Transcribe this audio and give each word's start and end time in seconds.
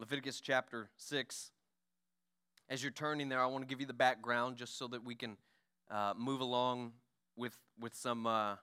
Leviticus 0.00 0.40
chapter 0.40 0.88
6. 0.96 1.50
As 2.70 2.82
you're 2.82 2.90
turning 2.90 3.28
there, 3.28 3.42
I 3.42 3.44
want 3.44 3.64
to 3.64 3.66
give 3.66 3.80
you 3.82 3.86
the 3.86 3.92
background 3.92 4.56
just 4.56 4.78
so 4.78 4.86
that 4.88 5.04
we 5.04 5.14
can 5.14 5.36
uh, 5.90 6.14
move 6.16 6.40
along 6.40 6.92
with, 7.36 7.54
with, 7.78 7.94
some, 7.94 8.26
uh, 8.26 8.54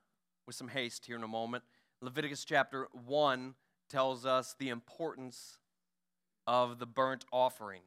with 0.47 0.55
some 0.55 0.67
haste 0.67 1.05
here 1.05 1.15
in 1.15 1.21
a 1.21 1.27
moment. 1.27 1.63
Leviticus 2.01 2.43
chapter 2.43 2.87
1 3.05 3.53
tells 3.87 4.25
us 4.25 4.55
the 4.57 4.69
importance 4.69 5.59
of 6.47 6.79
the 6.79 6.87
burnt 6.87 7.23
offering. 7.31 7.83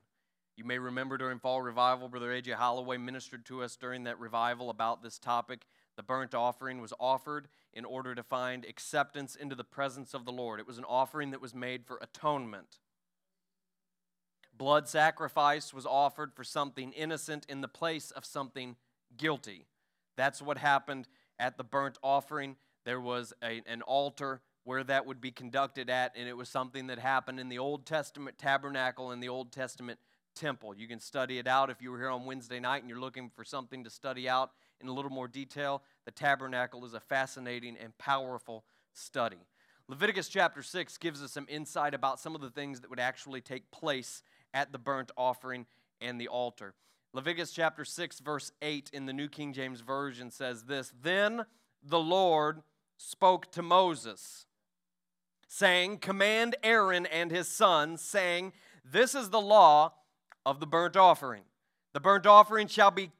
You 0.56 0.62
may 0.62 0.78
remember 0.78 1.18
during 1.18 1.40
fall 1.40 1.60
revival, 1.60 2.08
Brother 2.08 2.30
A.J. 2.30 2.52
Holloway 2.52 2.98
ministered 2.98 3.44
to 3.46 3.64
us 3.64 3.74
during 3.74 4.04
that 4.04 4.20
revival 4.20 4.70
about 4.70 5.02
this 5.02 5.18
topic. 5.18 5.66
The 5.96 6.04
burnt 6.04 6.36
offering 6.36 6.80
was 6.80 6.92
offered 7.00 7.48
in 7.74 7.84
order 7.84 8.14
to 8.14 8.22
find 8.22 8.64
acceptance 8.64 9.34
into 9.34 9.56
the 9.56 9.64
presence 9.64 10.14
of 10.14 10.24
the 10.24 10.30
Lord. 10.30 10.60
It 10.60 10.68
was 10.68 10.78
an 10.78 10.84
offering 10.84 11.32
that 11.32 11.40
was 11.40 11.52
made 11.52 11.84
for 11.84 11.98
atonement. 12.00 12.78
Blood 14.60 14.90
sacrifice 14.90 15.72
was 15.72 15.86
offered 15.86 16.34
for 16.34 16.44
something 16.44 16.92
innocent 16.92 17.46
in 17.48 17.62
the 17.62 17.66
place 17.66 18.10
of 18.10 18.26
something 18.26 18.76
guilty. 19.16 19.64
That's 20.18 20.42
what 20.42 20.58
happened 20.58 21.08
at 21.38 21.56
the 21.56 21.64
burnt 21.64 21.96
offering. 22.02 22.56
There 22.84 23.00
was 23.00 23.32
a, 23.42 23.62
an 23.66 23.80
altar 23.80 24.42
where 24.64 24.84
that 24.84 25.06
would 25.06 25.18
be 25.18 25.30
conducted 25.30 25.88
at, 25.88 26.12
and 26.14 26.28
it 26.28 26.36
was 26.36 26.50
something 26.50 26.88
that 26.88 26.98
happened 26.98 27.40
in 27.40 27.48
the 27.48 27.58
Old 27.58 27.86
Testament 27.86 28.36
tabernacle 28.36 29.12
and 29.12 29.22
the 29.22 29.30
Old 29.30 29.50
Testament 29.50 29.98
temple. 30.34 30.74
You 30.76 30.86
can 30.86 31.00
study 31.00 31.38
it 31.38 31.46
out 31.46 31.70
if 31.70 31.80
you 31.80 31.90
were 31.90 31.98
here 31.98 32.10
on 32.10 32.26
Wednesday 32.26 32.60
night 32.60 32.82
and 32.82 32.90
you're 32.90 33.00
looking 33.00 33.30
for 33.34 33.44
something 33.44 33.82
to 33.84 33.88
study 33.88 34.28
out 34.28 34.50
in 34.82 34.88
a 34.88 34.92
little 34.92 35.10
more 35.10 35.26
detail. 35.26 35.82
The 36.04 36.10
tabernacle 36.10 36.84
is 36.84 36.92
a 36.92 37.00
fascinating 37.00 37.78
and 37.82 37.96
powerful 37.96 38.66
study. 38.92 39.38
Leviticus 39.88 40.28
chapter 40.28 40.62
6 40.62 40.98
gives 40.98 41.20
us 41.20 41.32
some 41.32 41.46
insight 41.48 41.94
about 41.94 42.20
some 42.20 42.36
of 42.36 42.42
the 42.42 42.50
things 42.50 42.80
that 42.80 42.90
would 42.90 43.00
actually 43.00 43.40
take 43.40 43.68
place 43.72 44.22
at 44.54 44.72
the 44.72 44.78
burnt 44.78 45.10
offering 45.16 45.66
and 46.00 46.20
the 46.20 46.28
altar. 46.28 46.74
Leviticus 47.12 47.52
chapter 47.52 47.84
6, 47.84 48.20
verse 48.20 48.52
8 48.62 48.90
in 48.92 49.06
the 49.06 49.12
New 49.12 49.28
King 49.28 49.52
James 49.52 49.80
Version 49.80 50.30
says 50.30 50.64
this 50.64 50.92
Then 51.02 51.44
the 51.82 51.98
Lord 51.98 52.62
spoke 52.96 53.50
to 53.52 53.62
Moses, 53.62 54.46
saying, 55.48 55.98
Command 55.98 56.56
Aaron 56.62 57.06
and 57.06 57.30
his 57.30 57.48
sons, 57.48 58.00
saying, 58.00 58.52
This 58.84 59.14
is 59.14 59.30
the 59.30 59.40
law 59.40 59.94
of 60.46 60.60
the 60.60 60.66
burnt 60.66 60.96
offering. 60.96 61.42
The 61.92 62.00
burnt 62.00 62.26
offering 62.26 62.68
shall 62.68 62.92
be 62.92 63.10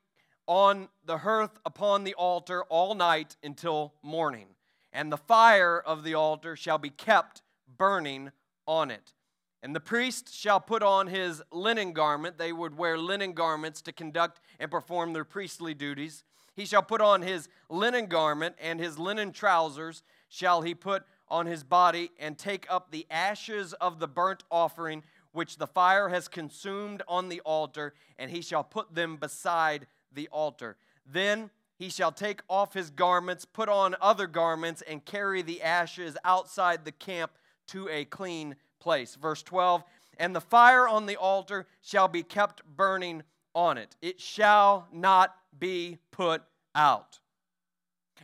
on 0.47 0.89
the 1.05 1.19
hearth 1.19 1.59
upon 1.65 2.05
the 2.05 2.15
altar 2.15 2.63
all 2.65 2.95
night 2.95 3.37
until 3.43 3.95
morning, 4.03 4.49
and 4.93 5.11
the 5.11 5.17
fire 5.17 5.81
of 5.81 6.05
the 6.05 6.15
altar 6.15 6.55
shall 6.55 6.79
be 6.79 6.91
kept 6.91 7.43
burning 7.77 8.31
on 8.67 8.91
it. 8.91 9.15
And 9.63 9.77
the 9.77 9.81
priest 9.81 10.35
shall 10.35 10.61
put 10.61 10.83
on 10.83 11.07
his 11.07 11.43
linen 11.53 11.93
garment. 11.93 12.39
They 12.39 12.53
would 12.53 12.77
wear 12.77 12.97
linen 12.97 13.33
garments 13.33 13.83
to 13.83 13.93
conduct 13.93 14.41
and 14.59 14.71
perform 14.71 15.13
their 15.13 15.25
priestly 15.25 15.75
duties. 15.75 16.25
He 16.55 16.65
shall 16.65 16.83
put 16.83 17.01
on 17.01 17.23
his 17.23 17.49
linen 17.69 18.07
garment, 18.07 18.57
and 18.61 18.81
his 18.81 18.99
linen 18.99 19.33
trousers 19.33 20.03
shall 20.29 20.63
he 20.63 20.75
put 20.75 21.05
on 21.29 21.47
his 21.47 21.63
body, 21.63 22.11
and 22.19 22.37
take 22.37 22.67
up 22.69 22.91
the 22.91 23.07
ashes 23.11 23.73
of 23.75 24.01
the 24.01 24.09
burnt 24.09 24.43
offering 24.51 25.05
which 25.33 25.59
the 25.59 25.67
fire 25.67 26.09
has 26.09 26.27
consumed 26.27 27.03
on 27.07 27.29
the 27.29 27.41
altar, 27.41 27.95
and 28.19 28.31
he 28.31 28.43
shall 28.43 28.65
put 28.65 28.95
them 28.95 29.17
beside 29.17 29.87
the 30.13 30.29
altar. 30.33 30.77
Then 31.07 31.51
he 31.77 31.89
shall 31.89 32.13
take 32.13 32.43
off 32.49 32.75
his 32.75 32.91
garments, 32.91 33.45
put 33.45 33.69
on 33.69 33.95
other 34.01 34.27
garments, 34.27 34.83
and 34.83 35.05
carry 35.05 35.43
the 35.43 35.63
ashes 35.63 36.17
outside 36.25 36.85
the 36.85 36.93
camp 36.93 37.33
to 37.69 37.89
a 37.89 38.05
clean 38.05 38.57
place. 38.81 39.15
Verse 39.15 39.43
12 39.43 39.85
And 40.19 40.35
the 40.35 40.41
fire 40.41 40.89
on 40.89 41.07
the 41.07 41.17
altar 41.17 41.67
shall 41.83 42.09
be 42.09 42.23
kept 42.23 42.65
burning 42.65 43.23
on 43.55 43.79
it, 43.79 43.97
it 44.01 44.21
shall 44.21 44.89
not 44.93 45.35
be 45.59 45.99
put 46.11 46.43
out. 46.75 47.19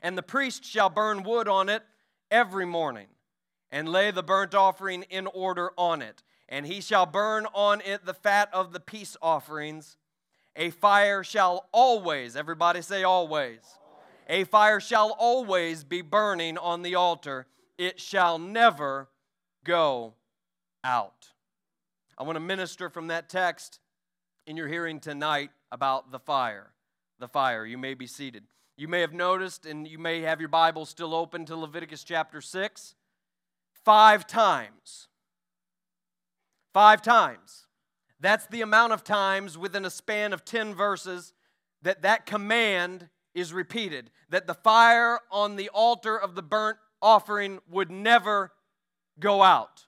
And 0.02 0.16
the 0.16 0.22
priest 0.22 0.64
shall 0.64 0.90
burn 0.90 1.22
wood 1.22 1.48
on 1.48 1.68
it 1.68 1.82
every 2.30 2.66
morning, 2.66 3.08
and 3.70 3.88
lay 3.88 4.10
the 4.10 4.22
burnt 4.22 4.54
offering 4.54 5.02
in 5.04 5.26
order 5.26 5.72
on 5.76 6.02
it. 6.02 6.22
And 6.48 6.66
he 6.66 6.80
shall 6.80 7.06
burn 7.06 7.46
on 7.54 7.80
it 7.80 8.06
the 8.06 8.14
fat 8.14 8.48
of 8.52 8.72
the 8.72 8.80
peace 8.80 9.16
offerings. 9.20 9.96
A 10.54 10.70
fire 10.70 11.24
shall 11.24 11.68
always, 11.72 12.36
everybody 12.36 12.82
say 12.82 13.02
always. 13.02 13.60
A 14.28 14.44
fire 14.44 14.80
shall 14.80 15.10
always 15.18 15.84
be 15.84 16.02
burning 16.02 16.58
on 16.58 16.82
the 16.82 16.94
altar. 16.94 17.46
It 17.78 18.00
shall 18.00 18.38
never 18.38 19.08
go 19.64 20.14
out. 20.86 21.32
I 22.16 22.22
want 22.22 22.36
to 22.36 22.40
minister 22.40 22.88
from 22.88 23.08
that 23.08 23.28
text 23.28 23.80
in 24.46 24.56
your 24.56 24.68
hearing 24.68 25.00
tonight 25.00 25.50
about 25.72 26.12
the 26.12 26.20
fire. 26.20 26.70
The 27.18 27.26
fire. 27.28 27.66
You 27.66 27.76
may 27.76 27.94
be 27.94 28.06
seated. 28.06 28.44
You 28.76 28.86
may 28.86 29.00
have 29.00 29.12
noticed, 29.12 29.66
and 29.66 29.88
you 29.88 29.98
may 29.98 30.20
have 30.20 30.38
your 30.38 30.48
Bible 30.48 30.84
still 30.84 31.14
open 31.14 31.44
to 31.46 31.56
Leviticus 31.56 32.04
chapter 32.04 32.40
6. 32.40 32.94
Five 33.84 34.26
times. 34.26 35.08
Five 36.72 37.02
times. 37.02 37.66
That's 38.20 38.46
the 38.46 38.62
amount 38.62 38.92
of 38.92 39.02
times 39.02 39.58
within 39.58 39.84
a 39.84 39.90
span 39.90 40.32
of 40.32 40.44
10 40.44 40.74
verses 40.74 41.32
that 41.82 42.02
that 42.02 42.26
command 42.26 43.08
is 43.34 43.52
repeated. 43.52 44.10
That 44.30 44.46
the 44.46 44.54
fire 44.54 45.18
on 45.32 45.56
the 45.56 45.68
altar 45.70 46.16
of 46.16 46.34
the 46.36 46.42
burnt 46.42 46.78
offering 47.02 47.58
would 47.68 47.90
never 47.90 48.52
go 49.18 49.42
out. 49.42 49.85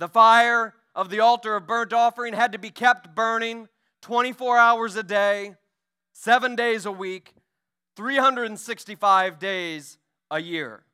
The 0.00 0.08
fire 0.08 0.72
of 0.94 1.10
the 1.10 1.20
altar 1.20 1.56
of 1.56 1.66
burnt 1.66 1.92
offering 1.92 2.32
had 2.32 2.52
to 2.52 2.58
be 2.58 2.70
kept 2.70 3.14
burning 3.14 3.68
24 4.00 4.56
hours 4.56 4.96
a 4.96 5.02
day, 5.02 5.56
seven 6.14 6.56
days 6.56 6.86
a 6.86 6.90
week, 6.90 7.34
365 7.96 9.38
days 9.38 9.98
a 10.30 10.40
year. 10.40 10.86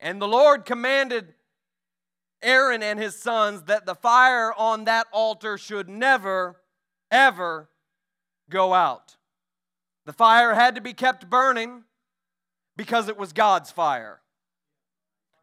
And 0.00 0.20
the 0.20 0.26
Lord 0.26 0.64
commanded 0.64 1.34
Aaron 2.42 2.82
and 2.82 2.98
his 2.98 3.18
sons 3.18 3.64
that 3.64 3.84
the 3.84 3.94
fire 3.94 4.54
on 4.56 4.84
that 4.84 5.08
altar 5.12 5.58
should 5.58 5.90
never, 5.90 6.56
ever 7.10 7.68
go 8.48 8.72
out. 8.72 9.18
The 10.06 10.14
fire 10.14 10.54
had 10.54 10.74
to 10.76 10.80
be 10.80 10.94
kept 10.94 11.28
burning 11.28 11.84
because 12.78 13.10
it 13.10 13.18
was 13.18 13.34
God's 13.34 13.70
fire. 13.70 14.21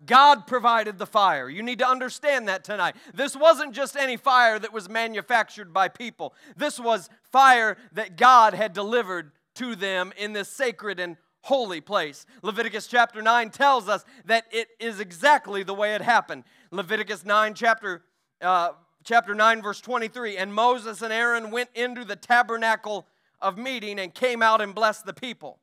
God 0.06 0.48
provided 0.48 0.98
the 0.98 1.06
fire. 1.06 1.50
You 1.50 1.62
need 1.62 1.80
to 1.80 1.88
understand 1.88 2.48
that 2.48 2.64
tonight. 2.64 2.96
This 3.14 3.36
wasn't 3.36 3.74
just 3.74 3.98
any 3.98 4.16
fire 4.16 4.58
that 4.58 4.72
was 4.72 4.90
manufactured 4.90 5.74
by 5.74 5.88
people, 5.90 6.34
this 6.56 6.80
was 6.80 7.10
fire 7.32 7.78
that 7.94 8.18
God 8.18 8.54
had 8.54 8.74
delivered 8.74 9.32
to 9.56 9.76
them 9.76 10.14
in 10.18 10.34
this 10.34 10.50
sacred 10.50 11.00
and 11.00 11.18
holy 11.42 11.82
place. 11.82 12.26
Leviticus 12.44 12.88
chapter 12.88 13.22
9 13.22 13.50
tells 13.50 13.90
us 13.90 14.06
that 14.26 14.46
it 14.52 14.70
is 14.80 15.00
exactly 15.00 15.64
the 15.64 15.74
way 15.74 15.96
it 15.96 16.02
happened. 16.02 16.44
Leviticus 16.72 17.26
9, 17.26 17.54
chapter, 17.54 18.04
uh, 18.42 18.70
chapter 19.04 19.34
9, 19.34 19.62
verse 19.62 19.82
23 19.82 20.38
And 20.38 20.54
Moses 20.54 21.02
and 21.02 21.12
Aaron 21.12 21.52
went 21.52 21.70
into 21.76 22.06
the 22.06 22.16
tabernacle 22.16 23.08
of 23.42 23.58
meeting 23.58 24.00
and 24.00 24.14
came 24.14 24.42
out 24.42 24.62
and 24.62 24.76
blessed 24.76 25.06
the 25.06 25.14
people. 25.14 25.60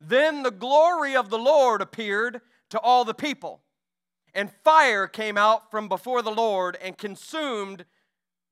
Then 0.00 0.42
the 0.42 0.50
glory 0.50 1.14
of 1.14 1.28
the 1.28 1.38
Lord 1.38 1.82
appeared 1.82 2.40
to 2.70 2.78
all 2.80 3.04
the 3.04 3.14
people. 3.14 3.60
And 4.34 4.50
fire 4.64 5.06
came 5.06 5.36
out 5.36 5.70
from 5.70 5.88
before 5.88 6.22
the 6.22 6.30
Lord 6.30 6.76
and 6.82 6.96
consumed 6.96 7.84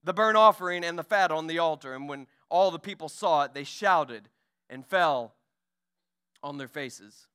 the 0.05 0.13
burnt 0.13 0.37
offering 0.37 0.85
and 0.85 0.99
the 0.99 1.05
fat 1.05 1.31
on 1.31 1.47
the 1.47 1.59
altar. 1.59 1.95
And 1.95 2.09
when 2.09 2.27
all 2.49 2.71
the 2.71 2.79
people 2.79 3.09
saw 3.09 3.45
it, 3.45 3.55
they 3.55 3.65
shouted 3.65 4.29
and 4.69 4.87
fell 4.87 5.35
on 6.43 6.59
their 6.59 6.69
faces. 6.69 7.27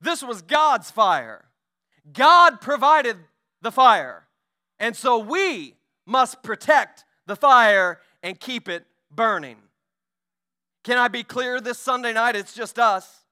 This 0.00 0.22
was 0.22 0.42
God's 0.42 0.90
fire. 0.90 1.46
God 2.12 2.60
provided 2.60 3.16
the 3.62 3.72
fire. 3.72 4.26
And 4.78 4.94
so 4.94 5.18
we 5.18 5.76
must 6.06 6.42
protect 6.42 7.04
the 7.26 7.36
fire 7.36 8.00
and 8.22 8.38
keep 8.38 8.68
it 8.68 8.84
burning. 9.10 9.56
Can 10.82 10.98
I 10.98 11.08
be 11.08 11.22
clear 11.22 11.60
this 11.60 11.78
Sunday 11.78 12.12
night? 12.12 12.36
It's 12.36 12.54
just 12.54 12.78
us. 12.78 13.23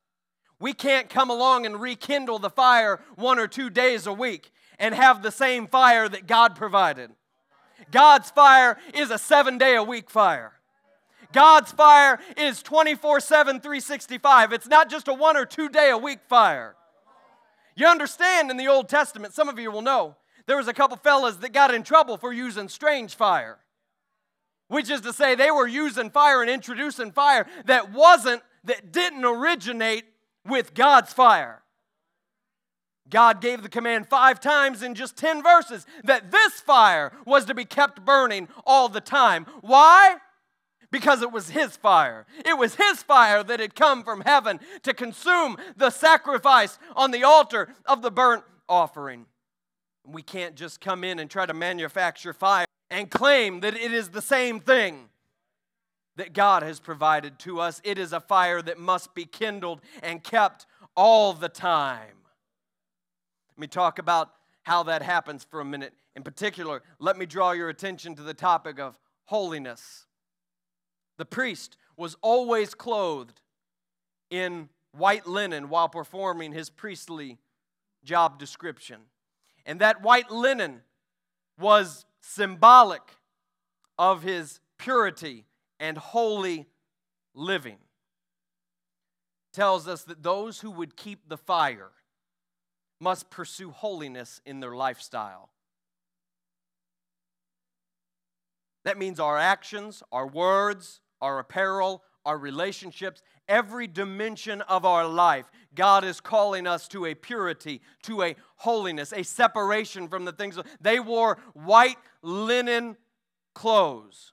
We 0.63 0.75
can't 0.75 1.11
come 1.11 1.29
along 1.29 1.67
and 1.67 1.81
rekindle 1.81 2.39
the 2.39 2.49
fire 2.49 3.01
one 3.17 3.41
or 3.41 3.49
two 3.49 3.69
days 3.69 4.07
a 4.07 4.13
week 4.13 4.53
and 4.79 4.95
have 4.95 5.21
the 5.21 5.33
same 5.33 5.67
fire 5.67 6.09
that 6.09 6.29
God 6.29 6.55
provided. 6.55 7.11
God's 7.91 8.31
fire 8.31 8.79
is 8.95 9.11
a 9.11 9.19
seven 9.19 9.59
day 9.59 9.75
a 9.75 9.83
week 9.83 10.09
fire. 10.09 10.53
God's 11.33 11.73
fire 11.73 12.21
is 12.37 12.63
24 12.63 13.19
7, 13.19 13.59
365. 13.59 14.53
It's 14.53 14.69
not 14.69 14.89
just 14.89 15.09
a 15.09 15.15
one 15.15 15.37
or 15.37 15.45
two 15.45 15.69
day 15.69 15.91
a 15.91 15.99
week 15.99 16.21
fire. 16.29 16.77
You 17.75 17.89
understand 17.89 18.49
in 18.49 18.57
the 18.57 18.69
Old 18.69 18.89
Testament, 18.89 19.35
some 19.35 19.49
of 19.49 19.59
you 19.59 19.73
will 19.73 19.83
know, 19.83 20.15
there 20.47 20.57
was 20.57 20.69
a 20.69 20.73
couple 20.73 20.97
fellas 20.97 21.39
that 21.39 21.53
got 21.53 21.75
in 21.75 21.83
trouble 21.83 22.19
for 22.19 22.33
using 22.33 22.69
strange 22.69 23.17
fire. 23.17 23.59
Which 24.69 24.91
is 24.91 25.01
to 25.01 25.13
say, 25.13 25.35
they 25.35 25.51
were 25.51 25.67
using 25.67 26.09
fire 26.09 26.41
and 26.41 26.49
introducing 26.49 27.11
fire 27.11 27.49
that 27.65 27.91
wasn't, 27.91 28.43
that 28.63 28.93
didn't 28.93 29.25
originate 29.25 30.05
with 30.47 30.75
God's 30.75 31.13
fire. 31.13 31.63
God 33.11 33.41
gave 33.41 33.63
the 33.63 33.69
command 33.69 34.09
five 34.09 34.41
times 34.41 34.83
in 34.83 34.95
just 34.95 35.17
10 35.17 35.43
verses 35.43 35.87
that 36.05 36.31
this 36.31 36.61
fire 36.61 37.13
was 37.27 37.45
to 37.45 37.55
be 37.55 37.65
kept 37.65 38.05
burning 38.05 38.49
all 38.65 38.89
the 38.89 39.01
time. 39.01 39.47
Why? 39.61 40.17
Because 40.91 41.21
it 41.21 41.31
was 41.31 41.51
His 41.51 41.77
fire. 41.77 42.27
It 42.45 42.57
was 42.57 42.77
His 42.77 43.03
fire 43.03 43.43
that 43.43 43.61
had 43.61 43.75
come 43.75 44.03
from 44.03 44.23
heaven 44.23 44.61
to 44.83 44.95
consume 44.95 45.59
the 45.77 45.91
sacrifice 45.91 46.79
on 46.97 47.11
the 47.11 47.25
altar 47.25 47.75
of 47.85 48.03
the 48.03 48.11
burnt 48.11 48.45
offering. 48.69 49.27
We 50.07 50.23
can't 50.23 50.55
just 50.55 50.81
come 50.81 51.05
in 51.05 51.19
and 51.19 51.31
try 51.31 51.45
to 51.45 51.55
manufacture 51.55 52.33
fire 52.33 52.67
and 52.91 53.11
claim 53.11 53.61
that 53.61 53.75
it 53.75 53.93
is 53.93 54.09
the 54.11 54.23
same 54.23 54.59
thing 54.59 55.09
that 56.17 56.33
God 56.33 56.63
has 56.63 56.81
provided 56.81 57.39
to 57.41 57.61
us. 57.61 57.81
It 57.85 57.99
is 57.99 58.13
a 58.13 58.21
fire 58.21 58.61
that 58.63 58.79
must 58.79 59.15
be 59.15 59.25
kindled 59.25 59.81
and 60.03 60.23
kept 60.23 60.67
all 60.97 61.33
the 61.33 61.49
time. 61.49 62.17
Let 63.57 63.61
me 63.61 63.67
talk 63.67 63.99
about 63.99 64.31
how 64.63 64.83
that 64.85 65.03
happens 65.03 65.45
for 65.45 65.61
a 65.61 65.65
minute. 65.65 65.95
In 66.15 66.23
particular, 66.23 66.83
let 66.99 67.17
me 67.17 67.27
draw 67.27 67.53
your 67.53 67.69
attention 67.69 68.15
to 68.17 68.23
the 68.23 68.35
topic 68.35 68.79
of 68.79 68.99
holiness. 69.25 70.07
The 71.17 71.25
priest 71.25 71.77
was 71.97 72.17
always 72.23 72.75
clothed 72.75 73.41
in 74.31 74.69
white 74.93 75.27
linen 75.27 75.69
while 75.69 75.89
performing 75.89 76.53
his 76.53 76.71
priestly 76.71 77.39
job 78.05 78.39
description. 78.39 79.01
And 79.65 79.81
that 79.81 80.03
white 80.03 80.31
linen 80.31 80.83
was 81.59 82.05
symbolic 82.21 83.03
of 83.99 84.23
his 84.23 84.61
purity 84.79 85.45
and 85.83 85.99
holy 85.99 86.69
living. 87.35 87.79
Tells 89.53 89.89
us 89.89 90.05
that 90.05 90.23
those 90.23 90.61
who 90.61 90.71
would 90.71 90.97
keep 90.97 91.29
the 91.29 91.37
fire 91.37 91.91
must 93.01 93.31
pursue 93.31 93.71
holiness 93.71 94.41
in 94.47 94.61
their 94.61 94.77
lifestyle. 94.77 95.51
That 98.85 98.97
means 98.97 99.19
our 99.19 99.37
actions, 99.37 100.05
our 100.13 100.27
words, 100.27 101.01
our 101.21 101.41
apparel, 101.41 102.05
our 102.25 102.39
relationships, 102.39 103.21
every 103.49 103.89
dimension 103.89 104.61
of 104.63 104.85
our 104.85 105.07
life, 105.07 105.51
God 105.75 106.05
is 106.05 106.21
calling 106.21 106.69
us 106.69 106.87
to 106.89 107.07
a 107.07 107.15
purity, 107.15 107.81
to 108.05 108.23
a 108.23 108.37
holiness, 108.57 109.13
a 109.13 109.25
separation 109.25 110.09
from 110.09 110.25
the 110.25 110.33
things. 110.33 110.57
They 110.81 111.01
wore 111.01 111.39
white 111.55 111.99
linen 112.23 112.97
clothes 113.55 114.32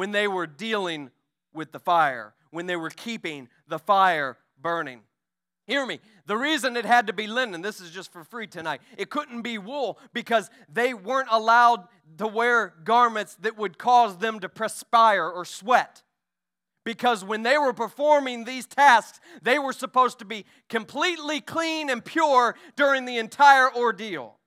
when 0.00 0.12
they 0.12 0.26
were 0.26 0.46
dealing 0.46 1.10
with 1.52 1.72
the 1.72 1.78
fire, 1.78 2.32
when 2.50 2.64
they 2.64 2.74
were 2.74 2.88
keeping 2.88 3.50
the 3.68 3.78
fire 3.78 4.38
burning. 4.58 5.02
Hear 5.66 5.84
me. 5.84 6.00
The 6.24 6.38
reason 6.38 6.74
it 6.74 6.86
had 6.86 7.08
to 7.08 7.12
be 7.12 7.26
linen, 7.26 7.60
this 7.60 7.82
is 7.82 7.90
just 7.90 8.10
for 8.10 8.24
free 8.24 8.46
tonight, 8.46 8.80
it 8.96 9.10
couldn't 9.10 9.42
be 9.42 9.58
wool 9.58 9.98
because 10.14 10.48
they 10.72 10.94
weren't 10.94 11.28
allowed 11.30 11.86
to 12.16 12.26
wear 12.26 12.72
garments 12.82 13.36
that 13.42 13.58
would 13.58 13.76
cause 13.76 14.16
them 14.16 14.40
to 14.40 14.48
perspire 14.48 15.28
or 15.28 15.44
sweat 15.44 16.02
because 16.82 17.22
when 17.22 17.42
they 17.42 17.58
were 17.58 17.74
performing 17.74 18.44
these 18.44 18.66
tasks, 18.66 19.20
they 19.42 19.58
were 19.58 19.74
supposed 19.74 20.18
to 20.20 20.24
be 20.24 20.46
completely 20.70 21.42
clean 21.42 21.90
and 21.90 22.02
pure 22.02 22.54
during 22.74 23.04
the 23.04 23.18
entire 23.18 23.70
ordeal. 23.76 24.38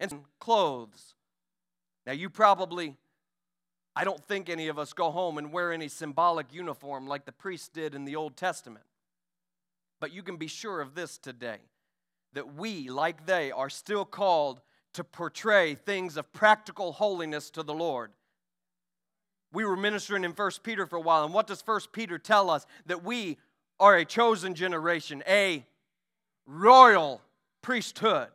And 0.00 0.24
clothes. 0.40 1.14
Now, 2.06 2.12
you 2.12 2.28
probably, 2.28 2.96
I 3.96 4.04
don't 4.04 4.22
think 4.22 4.48
any 4.48 4.68
of 4.68 4.78
us 4.78 4.92
go 4.92 5.10
home 5.10 5.38
and 5.38 5.52
wear 5.52 5.72
any 5.72 5.88
symbolic 5.88 6.52
uniform 6.52 7.08
like 7.08 7.24
the 7.24 7.32
priests 7.32 7.68
did 7.68 7.94
in 7.94 8.04
the 8.04 8.14
Old 8.14 8.36
Testament. 8.36 8.84
But 9.98 10.12
you 10.12 10.22
can 10.22 10.36
be 10.36 10.46
sure 10.46 10.80
of 10.80 10.94
this 10.94 11.18
today 11.18 11.58
that 12.34 12.54
we, 12.54 12.90
like 12.90 13.26
they, 13.26 13.50
are 13.50 13.70
still 13.70 14.04
called 14.04 14.60
to 14.92 15.02
portray 15.02 15.74
things 15.74 16.16
of 16.16 16.32
practical 16.32 16.92
holiness 16.92 17.50
to 17.50 17.62
the 17.62 17.74
Lord 17.74 18.12
we 19.56 19.64
were 19.64 19.76
ministering 19.76 20.24
in 20.24 20.34
First 20.34 20.62
Peter 20.62 20.84
for 20.84 20.96
a 20.96 21.00
while, 21.00 21.24
and 21.24 21.32
what 21.32 21.46
does 21.46 21.62
First 21.62 21.90
Peter 21.90 22.18
tell 22.18 22.50
us? 22.50 22.66
That 22.84 23.02
we 23.02 23.38
are 23.80 23.96
a 23.96 24.04
chosen 24.04 24.54
generation, 24.54 25.22
a 25.26 25.64
royal 26.46 27.22
priesthood. 27.62 28.28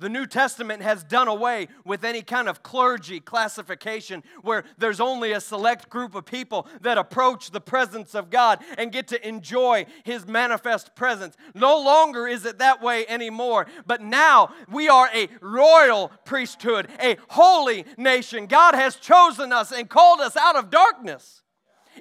The 0.00 0.08
New 0.08 0.26
Testament 0.26 0.82
has 0.82 1.04
done 1.04 1.28
away 1.28 1.68
with 1.84 2.04
any 2.04 2.22
kind 2.22 2.48
of 2.48 2.62
clergy 2.62 3.20
classification 3.20 4.22
where 4.40 4.64
there's 4.78 4.98
only 4.98 5.32
a 5.32 5.42
select 5.42 5.90
group 5.90 6.14
of 6.14 6.24
people 6.24 6.66
that 6.80 6.96
approach 6.96 7.50
the 7.50 7.60
presence 7.60 8.14
of 8.14 8.30
God 8.30 8.60
and 8.78 8.92
get 8.92 9.08
to 9.08 9.28
enjoy 9.28 9.84
His 10.04 10.26
manifest 10.26 10.96
presence. 10.96 11.36
No 11.54 11.78
longer 11.78 12.26
is 12.26 12.46
it 12.46 12.58
that 12.58 12.82
way 12.82 13.06
anymore, 13.08 13.66
but 13.86 14.00
now 14.00 14.54
we 14.70 14.88
are 14.88 15.10
a 15.14 15.28
royal 15.42 16.10
priesthood, 16.24 16.88
a 16.98 17.18
holy 17.28 17.84
nation. 17.98 18.46
God 18.46 18.74
has 18.74 18.96
chosen 18.96 19.52
us 19.52 19.70
and 19.70 19.90
called 19.90 20.20
us 20.20 20.34
out 20.34 20.56
of 20.56 20.70
darkness 20.70 21.42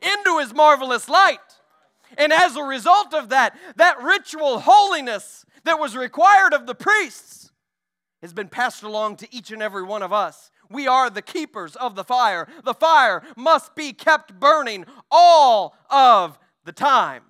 into 0.01 0.39
His 0.39 0.53
marvelous 0.53 1.09
light. 1.09 1.37
And 2.17 2.31
as 2.31 2.55
a 2.55 2.63
result 2.63 3.13
of 3.13 3.27
that, 3.29 3.57
that 3.75 4.01
ritual 4.01 4.61
holiness 4.61 5.45
that 5.65 5.79
was 5.79 5.97
required 5.97 6.53
of 6.53 6.65
the 6.65 6.75
priests 6.75 7.51
has 8.21 8.33
been 8.33 8.49
passed 8.49 8.83
along 8.83 9.17
to 9.17 9.33
each 9.33 9.51
and 9.51 9.61
every 9.61 9.83
one 9.83 10.03
of 10.03 10.11
us. 10.11 10.51
We 10.69 10.87
are 10.87 11.09
the 11.09 11.21
keepers 11.21 11.75
of 11.75 11.95
the 11.95 12.03
fire. 12.03 12.47
The 12.63 12.73
fire 12.73 13.23
must 13.35 13.75
be 13.75 13.93
kept 13.93 14.39
burning 14.39 14.85
all 15.09 15.75
of 15.89 16.37
the 16.65 16.71
time. 16.71 17.23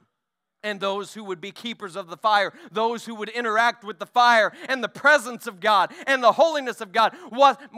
And 0.61 0.79
those 0.79 1.13
who 1.13 1.23
would 1.23 1.39
be 1.39 1.51
keepers 1.51 1.95
of 1.95 2.09
the 2.09 2.17
fire, 2.17 2.51
those 2.71 3.05
who 3.05 3.15
would 3.15 3.29
interact 3.29 3.85
with 3.85 3.97
the 3.97 4.05
fire 4.05 4.51
and 4.67 4.83
the 4.83 4.89
presence 4.89 5.47
of 5.47 5.61
God 5.61 5.93
and 6.05 6.21
the 6.21 6.33
holiness 6.33 6.81
of 6.81 6.91
God, 6.91 7.15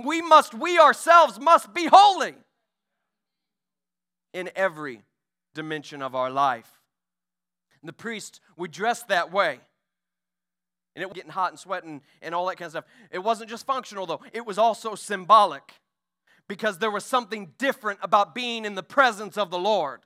we 0.04 0.22
must, 0.22 0.56
we 0.56 0.80
ourselves 0.80 1.40
must 1.40 1.74
be 1.76 1.88
holy 1.92 2.34
in 4.34 4.50
every 4.56 5.04
dimension 5.54 6.02
of 6.02 6.16
our 6.16 6.32
life. 6.32 6.80
The 7.84 7.94
priests 7.94 8.40
would 8.58 8.72
dress 8.72 9.04
that 9.04 9.32
way. 9.32 9.60
And 10.96 11.04
it 11.04 11.06
was 11.06 11.16
getting 11.16 11.32
hot 11.32 11.52
and 11.52 11.60
sweating 11.60 12.02
and 12.22 12.36
all 12.36 12.46
that 12.48 12.58
kind 12.58 12.68
of 12.68 12.72
stuff. 12.72 12.86
It 13.12 13.20
wasn't 13.20 13.50
just 13.50 13.66
functional, 13.66 14.06
though, 14.06 14.22
it 14.34 14.46
was 14.46 14.58
also 14.58 14.96
symbolic 14.96 15.74
because 16.48 16.80
there 16.80 16.92
was 16.92 17.06
something 17.06 17.54
different 17.58 18.00
about 18.02 18.36
being 18.36 18.66
in 18.66 18.76
the 18.76 18.84
presence 18.84 19.38
of 19.38 19.52
the 19.52 19.60
Lord. 19.60 20.02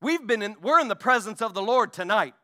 We've 0.00 0.26
been 0.26 0.42
in, 0.42 0.56
we're 0.62 0.80
in 0.80 0.88
the 0.88 0.96
presence 0.96 1.40
of 1.40 1.54
the 1.54 1.62
Lord 1.62 1.92
tonight. 1.92 2.34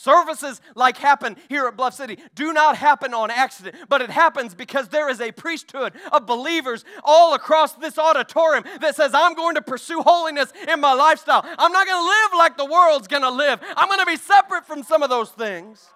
Services 0.00 0.62
like 0.74 0.96
happen 0.96 1.36
here 1.50 1.66
at 1.66 1.76
Bluff 1.76 1.92
City 1.92 2.18
do 2.34 2.54
not 2.54 2.74
happen 2.74 3.12
on 3.12 3.30
accident, 3.30 3.76
but 3.90 4.00
it 4.00 4.08
happens 4.08 4.54
because 4.54 4.88
there 4.88 5.10
is 5.10 5.20
a 5.20 5.30
priesthood 5.30 5.92
of 6.10 6.24
believers 6.24 6.86
all 7.04 7.34
across 7.34 7.74
this 7.74 7.98
auditorium 7.98 8.64
that 8.80 8.96
says, 8.96 9.10
I'm 9.12 9.34
going 9.34 9.56
to 9.56 9.62
pursue 9.62 10.00
holiness 10.00 10.54
in 10.66 10.80
my 10.80 10.94
lifestyle. 10.94 11.44
I'm 11.44 11.70
not 11.70 11.86
going 11.86 12.02
to 12.02 12.06
live 12.06 12.30
like 12.38 12.56
the 12.56 12.64
world's 12.64 13.08
going 13.08 13.24
to 13.24 13.30
live. 13.30 13.60
I'm 13.76 13.88
going 13.88 14.00
to 14.00 14.06
be 14.06 14.16
separate 14.16 14.66
from 14.66 14.82
some 14.84 15.02
of 15.02 15.10
those 15.10 15.28
things. 15.32 15.86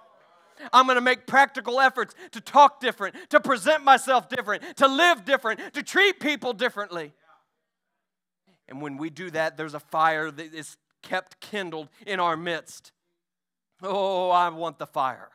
I'm 0.70 0.84
going 0.84 0.96
to 0.96 1.00
make 1.00 1.26
practical 1.26 1.80
efforts 1.80 2.14
to 2.32 2.42
talk 2.42 2.80
different, 2.80 3.14
to 3.30 3.40
present 3.40 3.84
myself 3.84 4.28
different, 4.28 4.76
to 4.76 4.86
live 4.86 5.24
different, 5.24 5.72
to 5.72 5.82
treat 5.82 6.20
people 6.20 6.52
differently. 6.52 7.14
And 8.68 8.82
when 8.82 8.98
we 8.98 9.08
do 9.08 9.30
that, 9.30 9.56
there's 9.56 9.74
a 9.74 9.80
fire 9.80 10.30
that 10.30 10.52
is 10.52 10.76
kept 11.00 11.40
kindled 11.40 11.88
in 12.06 12.20
our 12.20 12.36
midst. 12.36 12.92
Oh, 13.82 14.30
I 14.30 14.48
want 14.48 14.78
the 14.78 14.86
fire. 14.86 15.30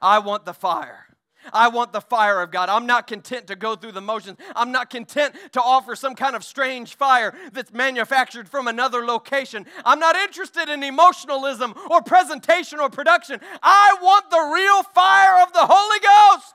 I 0.00 0.18
want 0.18 0.44
the 0.44 0.54
fire. 0.54 1.04
I 1.52 1.68
want 1.68 1.92
the 1.92 2.00
fire 2.00 2.42
of 2.42 2.50
God. 2.50 2.68
I'm 2.68 2.86
not 2.86 3.06
content 3.06 3.46
to 3.46 3.56
go 3.56 3.76
through 3.76 3.92
the 3.92 4.00
motions. 4.00 4.38
I'm 4.56 4.72
not 4.72 4.90
content 4.90 5.34
to 5.52 5.62
offer 5.62 5.94
some 5.94 6.14
kind 6.14 6.34
of 6.36 6.44
strange 6.44 6.96
fire 6.96 7.34
that's 7.52 7.72
manufactured 7.72 8.48
from 8.48 8.68
another 8.68 9.04
location. 9.04 9.66
I'm 9.84 9.98
not 9.98 10.16
interested 10.16 10.68
in 10.68 10.82
emotionalism 10.82 11.74
or 11.90 12.02
presentation 12.02 12.80
or 12.80 12.90
production. 12.90 13.40
I 13.62 13.96
want 14.02 14.30
the 14.30 14.50
real 14.54 14.82
fire 14.82 15.42
of 15.42 15.52
the 15.52 15.66
Holy 15.66 16.00
Ghost. 16.00 16.54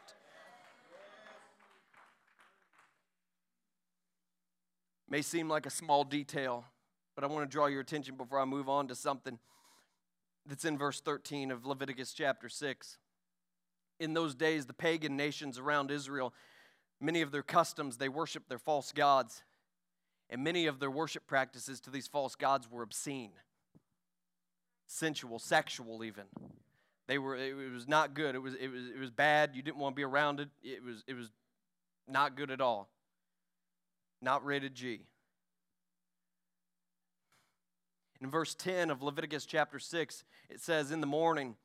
May 5.10 5.22
seem 5.22 5.48
like 5.48 5.66
a 5.66 5.72
small 5.72 6.04
detail, 6.04 6.66
but 7.16 7.24
I 7.24 7.28
want 7.28 7.50
to 7.50 7.52
draw 7.52 7.68
your 7.68 7.82
attention 7.82 8.16
before 8.16 8.40
I 8.40 8.46
move 8.46 8.68
on 8.68 8.88
to 8.88 8.96
something 8.96 9.38
that's 10.46 10.66
in 10.66 10.78
verse 10.78 11.00
13 11.00 11.52
of 11.52 11.66
Leviticus 11.66 12.14
chapter 12.14 12.50
6. 12.50 12.98
In 14.00 14.14
those 14.14 14.36
days, 14.36 14.66
the 14.66 14.74
pagan 14.74 15.16
nations 15.16 15.58
around 15.58 15.92
Israel, 15.92 16.34
many 17.00 17.22
of 17.22 17.32
their 17.32 17.44
customs, 17.44 17.98
they 17.98 18.10
worshiped 18.10 18.50
their 18.50 18.60
false 18.60 18.92
gods. 18.92 19.44
And 20.30 20.44
many 20.44 20.66
of 20.66 20.80
their 20.80 20.92
worship 20.92 21.28
practices 21.28 21.80
to 21.82 21.90
these 21.90 22.08
false 22.08 22.36
gods 22.36 22.70
were 22.70 22.82
obscene, 22.82 23.32
sensual, 24.88 25.38
sexual, 25.38 26.04
even. 26.04 26.24
They 27.08 27.18
were, 27.18 27.36
it 27.36 27.72
was 27.72 27.88
not 27.88 28.14
good. 28.14 28.34
It 28.34 28.40
was, 28.40 28.56
it 28.56 28.70
was, 28.70 28.88
it 28.88 29.00
was 29.00 29.12
bad. 29.12 29.52
You 29.54 29.62
didn't 29.62 29.78
want 29.78 29.94
to 29.94 29.98
be 29.98 30.04
around 30.04 30.40
it. 30.40 30.50
It 30.64 30.84
was, 30.84 31.04
it 31.08 31.14
was 31.14 31.30
not 32.08 32.36
good 32.36 32.50
at 32.50 32.62
all. 32.62 32.90
Not 34.22 34.46
rated 34.46 34.74
G. 34.74 35.02
In 38.24 38.30
verse 38.30 38.56
10 38.56 38.90
of 38.90 39.04
Leviticus 39.04 39.46
chapter 39.46 39.80
6, 39.80 40.24
it 40.50 40.62
says, 40.62 40.92
In 40.92 41.02
the 41.02 41.08
morning, 41.08 41.56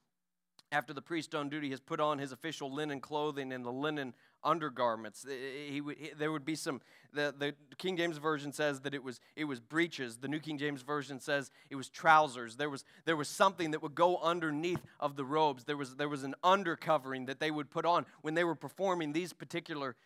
after 0.73 0.93
the 0.93 1.00
priest 1.00 1.33
on 1.37 1.49
duty 1.49 1.71
has 1.71 1.79
put 1.79 2.00
on 2.00 2.19
his 2.19 2.33
official 2.33 2.75
linen 2.75 3.00
clothing 3.00 3.53
and 3.53 3.65
the 3.65 3.71
linen 3.71 4.12
undergarments. 4.43 5.25
Eh, 5.25 5.33
eh, 5.33 5.71
he, 5.71 5.83
he, 5.97 6.11
there 6.19 6.33
would 6.33 6.45
be 6.45 6.57
some. 6.57 6.81
The, 7.12 7.33
the 7.38 7.55
King 7.79 7.97
James 7.97 8.19
version 8.19 8.53
says 8.53 8.81
that 8.81 8.93
it 8.93 9.03
was 9.03 9.21
it 9.37 9.45
was 9.45 9.61
breeches. 9.61 10.19
The 10.19 10.27
New 10.27 10.41
King 10.41 10.59
James 10.59 10.83
version 10.83 11.21
says 11.21 11.50
it 11.71 11.77
was 11.77 11.88
trousers. 11.88 12.57
There 12.57 12.69
was 12.69 12.85
there 13.05 13.17
was 13.17 13.29
something 13.29 13.71
that 13.71 13.83
would 13.83 13.95
go 13.95 14.19
underneath 14.19 14.81
of 14.99 15.15
the 15.17 15.25
robes. 15.25 15.65
There 15.65 15.77
was 15.77 15.95
there 15.95 16.09
was 16.09 16.25
an 16.25 16.35
undercovering 16.43 17.27
that 17.29 17.38
they 17.38 17.53
would 17.53 17.71
put 17.71 17.87
on 17.87 18.05
when 18.23 18.35
they 18.35 18.45
were 18.45 18.57
performing 18.57 19.12
these 19.12 19.33
particular 19.33 19.97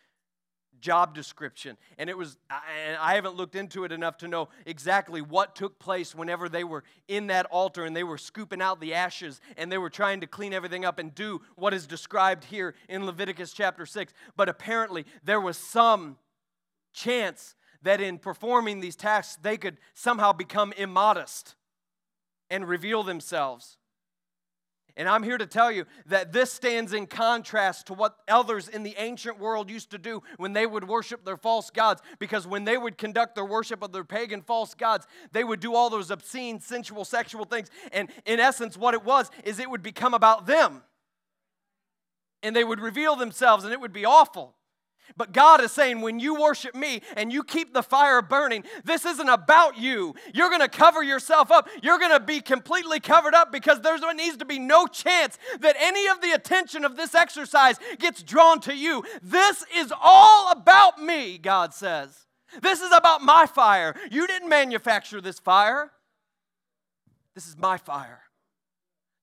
job 0.81 1.15
description. 1.15 1.77
And 1.97 2.09
it 2.09 2.17
was, 2.17 2.37
and 2.49 2.97
I 2.97 3.15
haven't 3.15 3.35
looked 3.35 3.55
into 3.55 3.83
it 3.83 3.91
enough 3.91 4.17
to 4.17 4.27
know 4.27 4.49
exactly 4.65 5.21
what 5.21 5.55
took 5.55 5.79
place 5.79 6.13
whenever 6.13 6.49
they 6.49 6.63
were 6.63 6.83
in 7.07 7.27
that 7.27 7.45
altar 7.47 7.85
and 7.85 7.95
they 7.95 8.03
were 8.03 8.17
scooping 8.17 8.61
out 8.61 8.79
the 8.79 8.93
ashes 8.93 9.39
and 9.57 9.71
they 9.71 9.77
were 9.77 9.89
trying 9.89 10.21
to 10.21 10.27
clean 10.27 10.53
everything 10.53 10.85
up 10.85 10.99
and 10.99 11.15
do 11.15 11.41
what 11.55 11.73
is 11.73 11.87
described 11.87 12.43
here 12.45 12.75
in 12.89 13.05
Leviticus 13.05 13.53
chapter 13.53 13.85
6. 13.85 14.13
But 14.35 14.49
apparently, 14.49 15.05
there 15.23 15.41
was 15.41 15.57
some 15.57 16.17
chance 16.93 17.55
that 17.81 18.01
in 18.01 18.17
performing 18.17 18.79
these 18.79 18.95
tasks, 18.95 19.37
they 19.41 19.57
could 19.57 19.77
somehow 19.93 20.31
become 20.31 20.73
immodest 20.77 21.55
and 22.49 22.67
reveal 22.67 23.03
themselves. 23.03 23.77
And 24.95 25.09
I'm 25.09 25.23
here 25.23 25.39
to 25.39 25.47
tell 25.47 25.71
you 25.71 25.85
that 26.05 26.31
this 26.31 26.51
stands 26.51 26.93
in 26.93 27.07
contrast 27.07 27.87
to 27.87 27.95
what 27.95 28.17
others 28.27 28.67
in 28.67 28.83
the 28.83 28.95
ancient 28.99 29.39
world 29.39 29.69
used 29.69 29.89
to 29.91 29.97
do 29.97 30.21
when 30.37 30.53
they 30.53 30.67
would 30.67 30.87
worship 30.87 31.25
their 31.25 31.37
false 31.37 31.71
gods. 31.71 32.01
Because 32.19 32.45
when 32.45 32.63
they 32.63 32.77
would 32.77 32.97
conduct 32.99 33.33
their 33.33 33.45
worship 33.45 33.81
of 33.81 33.91
their 33.91 34.03
pagan 34.03 34.43
false 34.43 34.75
gods, 34.75 35.07
they 35.31 35.43
would 35.43 35.59
do 35.59 35.73
all 35.73 35.89
those 35.89 36.11
obscene, 36.11 36.59
sensual, 36.59 37.05
sexual 37.05 37.45
things. 37.45 37.69
And 37.91 38.09
in 38.25 38.39
essence, 38.39 38.77
what 38.77 38.93
it 38.93 39.03
was 39.03 39.31
is 39.43 39.57
it 39.57 39.69
would 39.69 39.81
become 39.81 40.13
about 40.13 40.45
them. 40.45 40.83
And 42.43 42.55
they 42.55 42.63
would 42.63 42.79
reveal 42.79 43.15
themselves, 43.15 43.63
and 43.63 43.73
it 43.73 43.81
would 43.81 43.93
be 43.93 44.05
awful. 44.05 44.55
But 45.15 45.31
God 45.31 45.61
is 45.61 45.71
saying, 45.71 46.01
when 46.01 46.19
you 46.19 46.35
worship 46.35 46.75
me 46.75 47.01
and 47.15 47.31
you 47.31 47.43
keep 47.43 47.73
the 47.73 47.83
fire 47.83 48.21
burning, 48.21 48.63
this 48.83 49.05
isn't 49.05 49.29
about 49.29 49.77
you. 49.77 50.15
You're 50.33 50.49
going 50.49 50.61
to 50.61 50.67
cover 50.67 51.03
yourself 51.03 51.51
up. 51.51 51.69
You're 51.81 51.99
going 51.99 52.11
to 52.11 52.19
be 52.19 52.41
completely 52.41 52.99
covered 52.99 53.33
up 53.33 53.51
because 53.51 53.81
there 53.81 53.97
needs 54.13 54.37
to 54.37 54.45
be 54.45 54.59
no 54.59 54.87
chance 54.87 55.37
that 55.59 55.75
any 55.79 56.07
of 56.07 56.21
the 56.21 56.31
attention 56.31 56.83
of 56.85 56.95
this 56.95 57.13
exercise 57.15 57.77
gets 57.99 58.23
drawn 58.23 58.59
to 58.61 58.75
you. 58.75 59.03
This 59.21 59.65
is 59.75 59.93
all 60.01 60.51
about 60.51 61.01
me, 61.01 61.37
God 61.37 61.73
says. 61.73 62.25
This 62.61 62.81
is 62.81 62.91
about 62.91 63.21
my 63.21 63.45
fire. 63.45 63.95
You 64.11 64.27
didn't 64.27 64.49
manufacture 64.49 65.21
this 65.21 65.39
fire. 65.39 65.91
This 67.35 67.47
is 67.47 67.57
my 67.57 67.77
fire. 67.77 68.21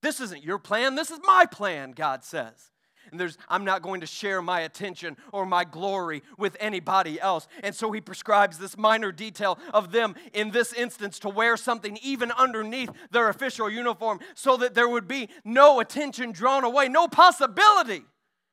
This 0.03 0.21
isn't 0.21 0.43
your 0.43 0.59
plan. 0.59 0.95
This 0.95 1.11
is 1.11 1.21
my 1.23 1.47
plan, 1.47 1.93
God 1.93 2.25
says 2.25 2.70
and 3.11 3.21
there's 3.21 3.39
I'm 3.49 3.65
not 3.65 3.83
going 3.83 4.01
to 4.01 4.07
share 4.07 4.43
my 4.43 4.61
attention 4.61 5.17
or 5.33 5.47
my 5.47 5.65
glory 5.65 6.23
with 6.39 6.57
anybody 6.61 7.21
else. 7.21 7.49
And 7.63 7.75
so 7.75 7.93
he 7.93 8.01
prescribes 8.01 8.59
this 8.59 8.77
minor 8.77 9.13
detail 9.13 9.59
of 9.73 9.93
them 9.93 10.15
in 10.33 10.51
this 10.51 10.73
instance 10.73 11.19
to 11.21 11.29
wear 11.29 11.57
something 11.57 11.99
even 12.03 12.31
underneath 12.33 12.91
their 13.11 13.29
official 13.29 13.71
uniform 13.71 14.21
so 14.35 14.57
that 14.59 14.75
there 14.75 14.89
would 14.89 15.09
be 15.09 15.29
no 15.45 15.81
attention 15.81 16.33
drawn 16.33 16.65
away, 16.65 16.89
no 16.89 17.09
possibility 17.09 18.05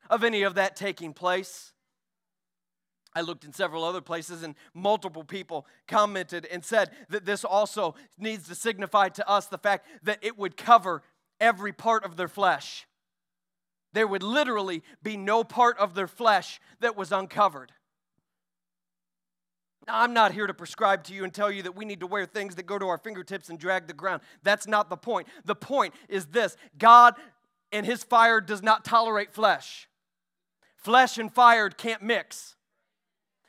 of 0.10 0.24
any 0.24 0.44
of 0.44 0.56
that 0.56 0.76
taking 0.76 1.14
place. 1.14 1.74
I 3.14 3.22
looked 3.22 3.46
in 3.46 3.54
several 3.54 3.84
other 3.84 4.02
places, 4.02 4.44
and 4.44 4.54
multiple 4.76 5.24
people 5.24 5.66
commented 5.88 6.46
and 6.52 6.64
said 6.64 6.92
that 7.10 7.26
this 7.26 7.44
also 7.44 7.96
needs 8.18 8.48
to 8.48 8.54
signify 8.54 9.10
to 9.10 9.28
us 9.28 9.48
the 9.48 9.58
fact 9.58 9.88
that 10.04 10.20
it 10.22 10.38
would 10.38 10.56
cover 10.56 11.02
every 11.40 11.74
part 11.74 12.06
of 12.06 12.16
their 12.16 12.28
flesh. 12.28 12.87
There 13.94 14.08
would 14.08 14.24
literally 14.24 14.84
be 15.02 15.18
no 15.18 15.44
part 15.44 15.78
of 15.78 15.96
their 15.96 16.08
flesh 16.08 16.60
that 16.82 16.98
was 16.98 17.12
uncovered. 17.12 17.72
Now, 19.88 20.02
I'm 20.02 20.14
not 20.14 20.34
here 20.34 20.46
to 20.46 20.54
prescribe 20.54 21.06
to 21.06 21.14
you 21.14 21.24
and 21.24 21.34
tell 21.34 21.50
you 21.50 21.64
that 21.64 21.76
we 21.76 21.86
need 21.86 22.02
to 22.02 22.08
wear 22.08 22.26
things 22.26 22.56
that 22.56 22.66
go 22.66 22.78
to 22.78 22.88
our 22.88 22.98
fingertips 22.98 23.50
and 23.50 23.58
drag 23.58 23.88
the 23.88 23.94
ground. 23.94 24.22
That's 24.44 24.68
not 24.68 24.90
the 24.90 24.98
point. 24.98 25.28
The 25.46 25.56
point 25.56 25.94
is 26.10 26.26
this 26.28 26.58
God 26.78 27.16
and 27.72 27.86
His 27.86 28.04
fire 28.04 28.42
does 28.42 28.62
not 28.62 28.84
tolerate 28.84 29.34
flesh. 29.34 29.88
Flesh 30.76 31.18
and 31.18 31.34
fire 31.34 31.70
can't 31.70 32.02
mix. 32.02 32.57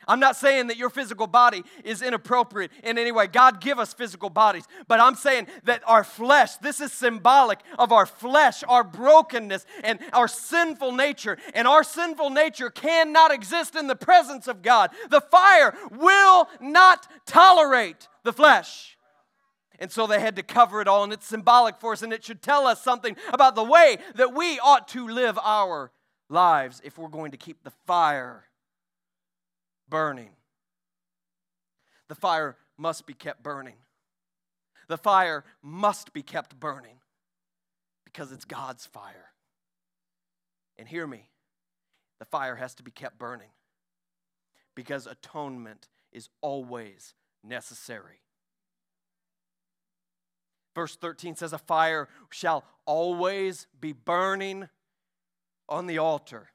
I'm 0.09 0.21
not 0.21 0.37
saying 0.37 0.69
that 0.69 0.79
your 0.79 0.89
physical 0.89 1.27
body 1.27 1.63
is 1.85 2.01
inappropriate 2.01 2.71
in 2.83 2.97
any 2.97 3.13
way. 3.13 3.27
God 3.27 3.61
give 3.61 3.79
us 3.79 3.93
physical 3.93 4.31
bodies. 4.31 4.65
But 4.89 5.01
I'm 5.01 5.15
saying 5.15 5.49
that 5.65 5.83
our 5.87 6.03
flesh, 6.03 6.57
this 6.57 6.81
is 6.81 6.93
symbolic 6.93 7.61
of 7.79 7.93
our 7.93 8.07
flesh, 8.07 8.65
our 8.67 8.83
brokenness, 8.83 9.67
and 9.85 9.99
our 10.15 10.27
sinful 10.27 10.93
nature. 10.93 11.37
And 11.53 11.69
our 11.69 11.85
sinful 11.85 12.31
nature 12.31 12.71
cannot 12.71 13.33
exist 13.33 13.77
in 13.77 13.87
the 13.87 13.95
presence 13.95 14.49
of 14.49 14.63
God. 14.63 14.91
The 15.11 15.21
fire 15.21 15.77
will 15.91 16.49
not 16.59 17.07
tolerate 17.27 18.09
the 18.25 18.33
flesh. 18.33 18.97
And 19.79 19.93
so 19.93 20.07
they 20.07 20.21
had 20.21 20.37
to 20.37 20.43
cover 20.43 20.81
it 20.81 20.89
all, 20.89 21.05
and 21.05 21.13
it's 21.13 21.27
symbolic 21.27 21.79
for 21.79 21.93
us, 21.93 22.03
and 22.03 22.13
it 22.13 22.25
should 22.25 22.43
tell 22.43 22.67
us 22.67 22.83
something 22.83 23.15
about 23.33 23.55
the 23.55 23.63
way 23.63 23.99
that 24.15 24.35
we 24.35 24.59
ought 24.59 24.89
to 24.89 25.07
live 25.07 25.39
our 25.39 25.93
lives 26.29 26.81
if 26.83 26.99
we're 26.99 27.09
going 27.09 27.31
to 27.31 27.37
keep 27.37 27.63
the 27.63 27.71
fire 27.87 28.48
burning. 29.89 30.31
The 32.09 32.15
fire 32.15 32.57
must 32.77 33.07
be 33.07 33.15
kept 33.15 33.43
burning. 33.43 33.77
The 34.89 34.97
fire 34.97 35.45
must 35.63 36.13
be 36.13 36.23
kept 36.23 36.59
burning 36.59 37.01
because 38.05 38.33
it's 38.33 38.45
God's 38.45 38.87
fire. 38.87 39.33
And 40.79 40.89
hear 40.89 41.07
me, 41.07 41.29
the 42.19 42.25
fire 42.25 42.57
has 42.57 42.75
to 42.77 42.83
be 42.83 42.91
kept 42.91 43.19
burning 43.19 43.51
because 44.75 45.07
atonement 45.07 45.89
is 46.13 46.29
always 46.41 47.15
necessary. 47.45 48.23
Verse 50.75 50.95
13 50.95 51.35
says, 51.35 51.53
A 51.53 51.59
fire 51.59 52.09
shall 52.31 52.65
always 52.87 53.67
be 53.81 53.93
burning 53.93 54.69
on 55.69 55.87
the 55.87 55.99
altar, 55.99 56.49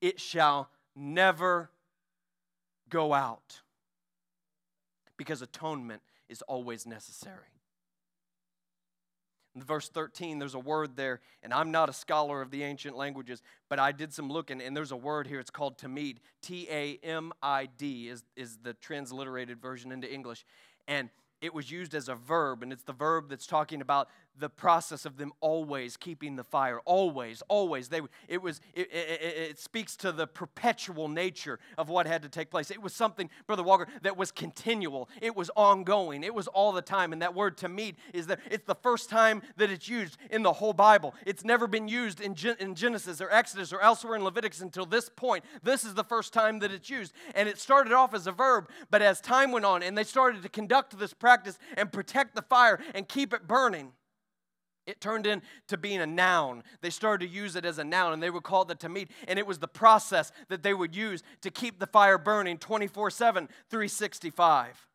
it 0.00 0.18
shall 0.18 0.70
never 0.94 1.71
go 2.92 3.14
out 3.14 3.62
because 5.16 5.40
atonement 5.40 6.02
is 6.28 6.42
always 6.42 6.86
necessary. 6.86 7.48
In 9.54 9.62
verse 9.62 9.88
13, 9.88 10.38
there's 10.38 10.54
a 10.54 10.58
word 10.58 10.96
there, 10.96 11.20
and 11.42 11.52
I'm 11.52 11.70
not 11.70 11.88
a 11.88 11.92
scholar 11.92 12.40
of 12.40 12.50
the 12.50 12.62
ancient 12.62 12.96
languages, 12.96 13.42
but 13.68 13.78
I 13.78 13.92
did 13.92 14.12
some 14.12 14.30
looking, 14.30 14.62
and 14.62 14.76
there's 14.76 14.92
a 14.92 14.96
word 14.96 15.26
here. 15.26 15.40
It's 15.40 15.50
called 15.50 15.76
tamid. 15.78 16.18
T 16.42 16.66
A 16.70 16.98
M 17.02 17.32
I 17.42 17.66
D 17.66 18.08
is, 18.08 18.24
is 18.36 18.58
the 18.62 18.74
transliterated 18.74 19.60
version 19.60 19.92
into 19.92 20.12
English. 20.12 20.46
And 20.88 21.10
it 21.42 21.52
was 21.52 21.70
used 21.70 21.94
as 21.94 22.08
a 22.08 22.14
verb, 22.14 22.62
and 22.62 22.72
it's 22.72 22.84
the 22.84 22.92
verb 22.92 23.28
that's 23.28 23.46
talking 23.46 23.80
about 23.80 24.08
the 24.38 24.48
process 24.48 25.04
of 25.04 25.16
them 25.16 25.32
always 25.40 25.96
keeping 25.96 26.36
the 26.36 26.44
fire. 26.44 26.80
Always, 26.84 27.42
always. 27.48 27.88
They, 27.88 28.00
it, 28.28 28.42
was, 28.42 28.60
it, 28.74 28.90
it, 28.92 29.20
it, 29.50 29.58
speaks 29.58 29.96
to 29.96 30.12
the 30.12 30.26
perpetual 30.26 31.08
nature 31.08 31.58
of 31.78 31.88
what 31.88 32.06
had 32.06 32.22
to 32.22 32.28
take 32.28 32.50
place. 32.50 32.70
It 32.70 32.82
was 32.82 32.94
something, 32.94 33.30
Brother 33.46 33.62
Walker, 33.62 33.86
that 34.02 34.16
was 34.16 34.32
continual. 34.32 35.08
It 35.20 35.36
was 35.36 35.50
ongoing. 35.56 36.24
It 36.24 36.34
was 36.34 36.48
all 36.48 36.72
the 36.72 36.82
time. 36.82 37.12
And 37.12 37.22
that 37.22 37.34
word 37.34 37.56
tamid 37.56 37.94
is 38.12 38.26
that 38.28 38.40
it's 38.50 38.66
the 38.66 38.74
first 38.74 39.10
time 39.10 39.42
that 39.56 39.70
it's 39.70 39.88
used 39.88 40.16
in 40.30 40.42
the 40.42 40.52
whole 40.52 40.72
Bible. 40.72 41.14
It's 41.26 41.44
never 41.44 41.66
been 41.66 41.88
used 41.88 42.20
in, 42.20 42.34
Gen- 42.34 42.56
in 42.58 42.74
Genesis 42.74 43.20
or 43.20 43.30
Exodus 43.30 43.72
or 43.72 43.80
elsewhere 43.80 44.16
in 44.16 44.24
Leviticus 44.24 44.60
until 44.60 44.86
this 44.86 45.08
point. 45.08 45.44
This 45.62 45.84
is 45.84 45.94
the 45.94 46.04
first 46.04 46.32
time 46.32 46.58
that 46.60 46.72
it's 46.72 46.90
used. 46.90 47.12
And 47.34 47.48
it 47.48 47.58
started 47.58 47.92
off 47.92 48.14
as 48.14 48.26
a 48.26 48.32
verb, 48.32 48.68
but 48.90 49.02
as 49.02 49.20
time 49.20 49.52
went 49.52 49.64
on 49.64 49.82
and 49.82 49.96
they 49.96 50.04
started 50.04 50.42
to 50.42 50.48
conduct 50.48 50.98
this 50.98 51.12
practice 51.12 51.58
and 51.76 51.92
protect 51.92 52.34
the 52.34 52.42
fire 52.42 52.80
and 52.94 53.06
keep 53.08 53.32
it 53.32 53.46
burning, 53.46 53.92
it 54.86 55.00
turned 55.00 55.26
into 55.26 55.76
being 55.78 56.00
a 56.00 56.06
noun. 56.06 56.64
They 56.80 56.90
started 56.90 57.26
to 57.26 57.32
use 57.32 57.54
it 57.56 57.64
as 57.64 57.78
a 57.78 57.84
noun, 57.84 58.12
and 58.12 58.22
they 58.22 58.30
would 58.30 58.42
call 58.42 58.62
it 58.62 58.68
the 58.68 58.74
tamid. 58.74 59.08
And 59.28 59.38
it 59.38 59.46
was 59.46 59.58
the 59.58 59.68
process 59.68 60.32
that 60.48 60.62
they 60.62 60.74
would 60.74 60.96
use 60.96 61.22
to 61.42 61.50
keep 61.50 61.78
the 61.78 61.86
fire 61.86 62.18
burning 62.18 62.58
24 62.58 63.10
7, 63.10 63.48
365. 63.70 64.88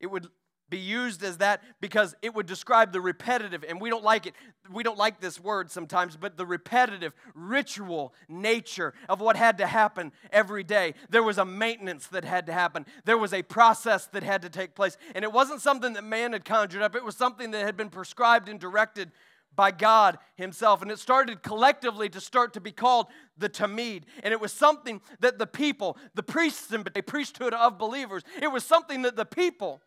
It 0.00 0.06
would 0.08 0.28
be 0.68 0.78
used 0.78 1.22
as 1.22 1.38
that 1.38 1.62
because 1.80 2.14
it 2.22 2.34
would 2.34 2.46
describe 2.46 2.92
the 2.92 3.00
repetitive 3.00 3.64
and 3.68 3.80
we 3.80 3.88
don't 3.90 4.04
like 4.04 4.26
it. 4.26 4.34
We 4.72 4.82
don't 4.82 4.98
like 4.98 5.20
this 5.20 5.38
word 5.38 5.70
sometimes 5.70 6.16
but 6.16 6.36
the 6.36 6.46
repetitive 6.46 7.12
ritual 7.34 8.12
nature 8.28 8.92
of 9.08 9.20
what 9.20 9.36
had 9.36 9.58
to 9.58 9.66
happen 9.66 10.12
every 10.32 10.64
day. 10.64 10.94
There 11.08 11.22
was 11.22 11.38
a 11.38 11.44
maintenance 11.44 12.08
that 12.08 12.24
had 12.24 12.46
to 12.46 12.52
happen. 12.52 12.86
There 13.04 13.18
was 13.18 13.32
a 13.32 13.42
process 13.42 14.06
that 14.08 14.22
had 14.22 14.42
to 14.42 14.50
take 14.50 14.74
place. 14.74 14.96
And 15.14 15.24
it 15.24 15.32
wasn't 15.32 15.60
something 15.60 15.92
that 15.92 16.04
man 16.04 16.32
had 16.32 16.44
conjured 16.44 16.82
up. 16.82 16.96
It 16.96 17.04
was 17.04 17.16
something 17.16 17.52
that 17.52 17.64
had 17.64 17.76
been 17.76 17.90
prescribed 17.90 18.48
and 18.48 18.58
directed 18.58 19.12
by 19.54 19.70
God 19.70 20.18
Himself. 20.34 20.82
And 20.82 20.90
it 20.90 20.98
started 20.98 21.42
collectively 21.42 22.08
to 22.10 22.20
start 22.20 22.52
to 22.54 22.60
be 22.60 22.72
called 22.72 23.06
the 23.38 23.48
Tamid. 23.48 24.02
And 24.22 24.32
it 24.32 24.40
was 24.40 24.52
something 24.52 25.00
that 25.20 25.38
the 25.38 25.46
people, 25.46 25.96
the 26.14 26.22
priests 26.22 26.70
and 26.70 26.88
a 26.94 27.02
priesthood 27.02 27.54
of 27.54 27.78
believers, 27.78 28.22
it 28.40 28.52
was 28.52 28.64
something 28.64 29.02
that 29.02 29.16
the 29.16 29.24
people 29.24 29.80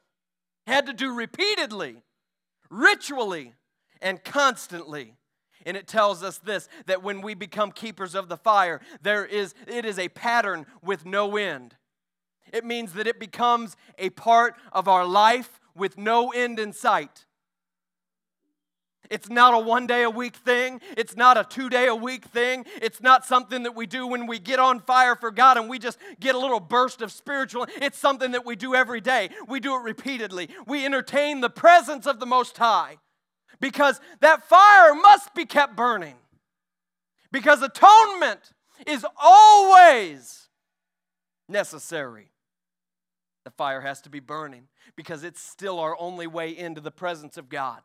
had 0.69 0.85
to 0.85 0.93
do 0.93 1.13
repeatedly, 1.13 2.03
ritually, 2.69 3.53
and 4.01 4.23
constantly. 4.23 5.15
And 5.65 5.75
it 5.75 5.87
tells 5.87 6.23
us 6.23 6.37
this 6.37 6.69
that 6.85 7.03
when 7.03 7.21
we 7.21 7.33
become 7.33 7.71
keepers 7.71 8.15
of 8.15 8.29
the 8.29 8.37
fire, 8.37 8.79
there 9.01 9.25
is 9.25 9.53
it 9.67 9.83
is 9.83 9.99
a 9.99 10.07
pattern 10.09 10.65
with 10.81 11.05
no 11.05 11.35
end. 11.35 11.75
It 12.53 12.63
means 12.63 12.93
that 12.93 13.07
it 13.07 13.19
becomes 13.19 13.75
a 13.97 14.09
part 14.11 14.55
of 14.71 14.87
our 14.87 15.05
life 15.05 15.59
with 15.75 15.97
no 15.97 16.29
end 16.29 16.59
in 16.59 16.71
sight. 16.71 17.25
It's 19.09 19.27
not 19.27 19.55
a 19.55 19.59
one 19.59 19.87
day 19.87 20.03
a 20.03 20.09
week 20.09 20.35
thing. 20.35 20.81
It's 20.95 21.15
not 21.15 21.37
a 21.37 21.43
two 21.43 21.69
day 21.69 21.87
a 21.87 21.95
week 21.95 22.25
thing. 22.25 22.65
It's 22.81 23.01
not 23.01 23.25
something 23.25 23.63
that 23.63 23.75
we 23.75 23.87
do 23.87 24.05
when 24.05 24.27
we 24.27 24.37
get 24.37 24.59
on 24.59 24.81
fire 24.81 25.15
for 25.15 25.31
God 25.31 25.57
and 25.57 25.67
we 25.67 25.79
just 25.79 25.97
get 26.19 26.35
a 26.35 26.39
little 26.39 26.59
burst 26.59 27.01
of 27.01 27.11
spiritual. 27.11 27.65
It's 27.81 27.97
something 27.97 28.31
that 28.31 28.45
we 28.45 28.55
do 28.55 28.75
every 28.75 29.01
day. 29.01 29.29
We 29.47 29.59
do 29.59 29.75
it 29.75 29.81
repeatedly. 29.81 30.49
We 30.67 30.85
entertain 30.85 31.41
the 31.41 31.49
presence 31.49 32.05
of 32.05 32.19
the 32.19 32.27
Most 32.27 32.57
High 32.57 32.97
because 33.59 33.99
that 34.21 34.47
fire 34.47 34.93
must 34.93 35.33
be 35.33 35.45
kept 35.45 35.75
burning. 35.75 36.15
Because 37.31 37.61
atonement 37.61 38.51
is 38.85 39.05
always 39.19 40.49
necessary. 41.47 42.31
The 43.43 43.51
fire 43.51 43.81
has 43.81 44.01
to 44.01 44.09
be 44.09 44.19
burning 44.19 44.67
because 44.95 45.23
it's 45.23 45.41
still 45.41 45.79
our 45.79 45.99
only 45.99 46.27
way 46.27 46.55
into 46.55 46.81
the 46.81 46.91
presence 46.91 47.37
of 47.37 47.49
God 47.49 47.81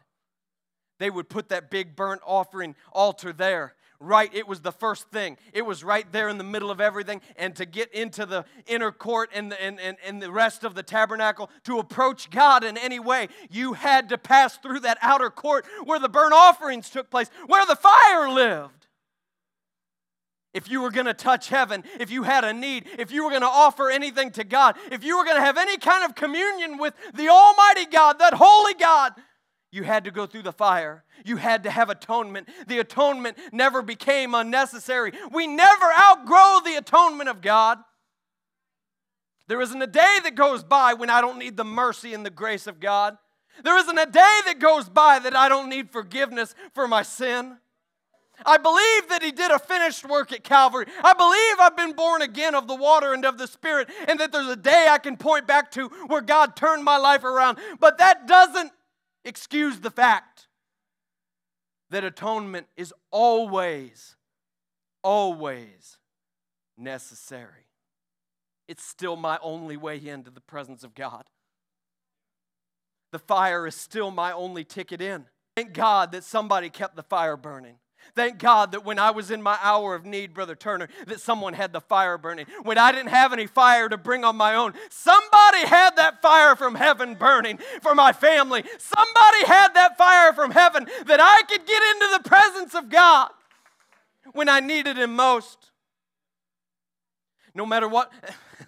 they 0.98 1.10
would 1.10 1.28
put 1.28 1.48
that 1.48 1.70
big 1.70 1.96
burnt 1.96 2.22
offering 2.24 2.74
altar 2.92 3.32
there. 3.32 3.74
Right, 4.00 4.34
it 4.34 4.46
was 4.46 4.60
the 4.60 4.72
first 4.72 5.08
thing. 5.10 5.38
It 5.54 5.64
was 5.64 5.82
right 5.82 6.04
there 6.12 6.28
in 6.28 6.36
the 6.36 6.44
middle 6.44 6.70
of 6.70 6.80
everything. 6.80 7.22
And 7.36 7.56
to 7.56 7.64
get 7.64 7.94
into 7.94 8.26
the 8.26 8.44
inner 8.66 8.92
court 8.92 9.30
and 9.32 9.50
the, 9.50 9.62
and, 9.62 9.80
and, 9.80 9.96
and 10.04 10.20
the 10.20 10.30
rest 10.30 10.62
of 10.62 10.74
the 10.74 10.82
tabernacle, 10.82 11.48
to 11.62 11.78
approach 11.78 12.28
God 12.28 12.64
in 12.64 12.76
any 12.76 12.98
way, 12.98 13.28
you 13.50 13.72
had 13.72 14.10
to 14.10 14.18
pass 14.18 14.58
through 14.58 14.80
that 14.80 14.98
outer 15.00 15.30
court 15.30 15.64
where 15.84 16.00
the 16.00 16.08
burnt 16.08 16.34
offerings 16.34 16.90
took 16.90 17.08
place, 17.08 17.30
where 17.46 17.64
the 17.64 17.76
fire 17.76 18.28
lived. 18.28 18.88
If 20.52 20.70
you 20.70 20.82
were 20.82 20.90
going 20.90 21.06
to 21.06 21.14
touch 21.14 21.48
heaven, 21.48 21.82
if 21.98 22.10
you 22.10 22.24
had 22.24 22.44
a 22.44 22.52
need, 22.52 22.86
if 22.98 23.10
you 23.10 23.24
were 23.24 23.30
going 23.30 23.42
to 23.42 23.48
offer 23.48 23.90
anything 23.90 24.30
to 24.32 24.44
God, 24.44 24.76
if 24.92 25.02
you 25.02 25.16
were 25.16 25.24
going 25.24 25.36
to 25.36 25.42
have 25.42 25.56
any 25.56 25.76
kind 25.78 26.04
of 26.04 26.14
communion 26.14 26.78
with 26.78 26.94
the 27.14 27.28
Almighty 27.28 27.86
God, 27.86 28.18
that 28.18 28.34
holy 28.34 28.74
God, 28.74 29.14
you 29.75 29.83
had 29.83 30.04
to 30.04 30.12
go 30.12 30.25
through 30.25 30.43
the 30.43 30.52
fire. 30.52 31.02
You 31.25 31.37
had 31.37 31.64
to 31.64 31.71
have 31.71 31.90
atonement. 31.90 32.49
The 32.69 32.78
atonement 32.78 33.37
never 33.50 33.83
became 33.83 34.33
unnecessary. 34.33 35.11
We 35.33 35.49
never 35.49 35.87
outgrow 35.93 36.61
the 36.64 36.76
atonement 36.76 37.28
of 37.28 37.40
God. 37.40 37.78
There 39.49 39.61
isn't 39.61 39.83
a 39.83 39.88
day 39.88 40.19
that 40.23 40.37
goes 40.37 40.62
by 40.62 40.95
when 40.95 41.11
I 41.11 41.21
don't 41.21 41.40
need 41.40 41.57
the 41.57 41.64
mercy 41.64 42.14
and 42.14 42.25
the 42.25 42.31
grace 42.31 42.69
of 42.69 42.78
God. 42.78 43.19
There 43.64 43.76
isn't 43.76 43.99
a 43.99 44.07
day 44.07 44.38
that 44.47 44.61
goes 44.61 44.88
by 44.88 45.19
that 45.19 45.35
I 45.35 45.49
don't 45.49 45.69
need 45.69 45.90
forgiveness 45.90 46.54
for 46.73 46.87
my 46.87 47.02
sin. 47.02 47.57
I 48.47 48.59
believe 48.59 49.09
that 49.09 49.25
He 49.25 49.33
did 49.33 49.50
a 49.50 49.59
finished 49.59 50.09
work 50.09 50.33
at 50.33 50.45
Calvary. 50.45 50.87
I 51.02 51.14
believe 51.14 51.59
I've 51.59 51.76
been 51.76 51.97
born 51.97 52.23
again 52.23 52.54
of 52.54 52.69
the 52.69 52.76
water 52.76 53.12
and 53.12 53.25
of 53.25 53.38
the 53.38 53.49
Spirit, 53.49 53.90
and 54.07 54.21
that 54.21 54.31
there's 54.31 54.49
a 54.49 54.57
day 54.57 54.87
I 54.88 54.99
can 54.99 55.16
point 55.16 55.49
back 55.49 55.73
to 55.73 55.88
where 56.07 56.21
God 56.21 56.54
turned 56.54 56.85
my 56.85 56.97
life 56.97 57.25
around. 57.25 57.59
But 57.81 57.99
that 57.99 58.28
doesn't 58.28 58.71
excuse 59.25 59.81
the 59.81 59.90
fact 59.90 60.49
that 61.90 62.04
atonement 62.04 62.66
is 62.76 62.93
always, 63.11 64.16
always 65.02 65.99
necessary. 66.76 67.66
It's 68.66 68.85
still 68.85 69.16
my 69.16 69.38
only 69.43 69.76
way 69.76 70.04
into 70.04 70.31
the 70.31 70.40
presence 70.40 70.85
of 70.85 70.95
God. 70.95 71.25
The 73.12 73.19
fire 73.19 73.66
is 73.66 73.75
still 73.75 74.11
my 74.11 74.33
only 74.33 74.64
ticket 74.64 75.00
in. 75.00 75.26
Thank 75.54 75.73
God 75.73 76.12
that 76.12 76.25
somebody 76.25 76.69
kept 76.69 76.97
the 76.97 77.02
fire 77.02 77.37
burning. 77.37 77.76
Thank 78.14 78.38
God 78.38 78.73
that 78.73 78.84
when 78.84 78.99
I 78.99 79.11
was 79.11 79.30
in 79.30 79.42
my 79.42 79.58
hour 79.62 79.94
of 79.94 80.04
need, 80.04 80.34
Brother 80.34 80.54
Turner, 80.54 80.88
that 81.06 81.20
someone 81.20 81.54
had 81.54 81.73
the 81.73 81.80
fire 81.80 82.18
burning. 82.18 82.46
When 82.62 82.78
I 82.78 82.92
didn't 82.92 83.08
have 83.08 83.32
any 83.32 83.46
fire 83.46 83.88
to 83.88 83.96
bring 83.96 84.25
on 84.25 84.37
my 84.37 84.54
own, 84.54 84.75
somebody 84.90 85.66
had 85.66 85.96
that 85.96 86.23
fire 86.23 86.56
from 86.56 86.75
heaven 86.75 87.14
burning 87.14 87.58
for 87.82 87.95
my 87.95 88.12
family. 88.12 88.64
Somebody 88.78 89.47
had 89.47 89.75
that 89.75 89.97
fire 89.99 90.32
from 90.32 90.50
heaven 90.50 90.86
that 91.06 91.21
I 91.21 91.43
could 91.49 91.67
get 91.67 91.82
into 91.95 92.23
the 92.23 92.28
presence 92.28 92.75
of 92.75 92.90
God 92.90 93.30
when 94.32 94.49
I 94.49 94.60
needed 94.60 94.97
Him 94.97 95.14
most. 95.17 95.71
No 97.54 97.67
matter 97.67 97.88
what. 97.88 98.12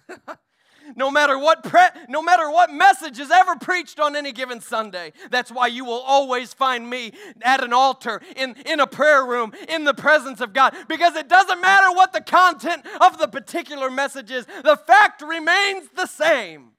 no 0.95 1.11
matter 1.11 1.37
what 1.37 1.63
pre- 1.63 2.03
no 2.07 2.21
matter 2.21 2.49
what 2.49 2.71
message 2.71 3.19
is 3.19 3.31
ever 3.31 3.55
preached 3.55 3.99
on 3.99 4.15
any 4.15 4.31
given 4.31 4.61
Sunday. 4.61 5.13
That's 5.29 5.51
why 5.51 5.67
you 5.67 5.85
will 5.85 6.01
always 6.01 6.53
find 6.53 6.89
me 6.89 7.13
at 7.41 7.63
an 7.63 7.73
altar 7.73 8.21
in, 8.35 8.55
in 8.65 8.79
a 8.79 8.87
prayer 8.87 9.25
room 9.25 9.53
in 9.69 9.83
the 9.83 9.93
presence 9.93 10.41
of 10.41 10.53
God 10.53 10.75
because 10.87 11.15
it 11.15 11.27
doesn't 11.27 11.61
matter 11.61 11.93
what 11.95 12.13
the 12.13 12.21
content 12.21 12.85
of 13.01 13.17
the 13.17 13.27
particular 13.27 13.89
message 13.89 14.31
is. 14.31 14.45
The 14.63 14.77
fact 14.77 15.21
remains 15.21 15.89
the 15.95 16.05
same. 16.05 16.71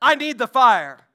I 0.00 0.14
need 0.14 0.38
the 0.38 0.48
fire. 0.48 1.05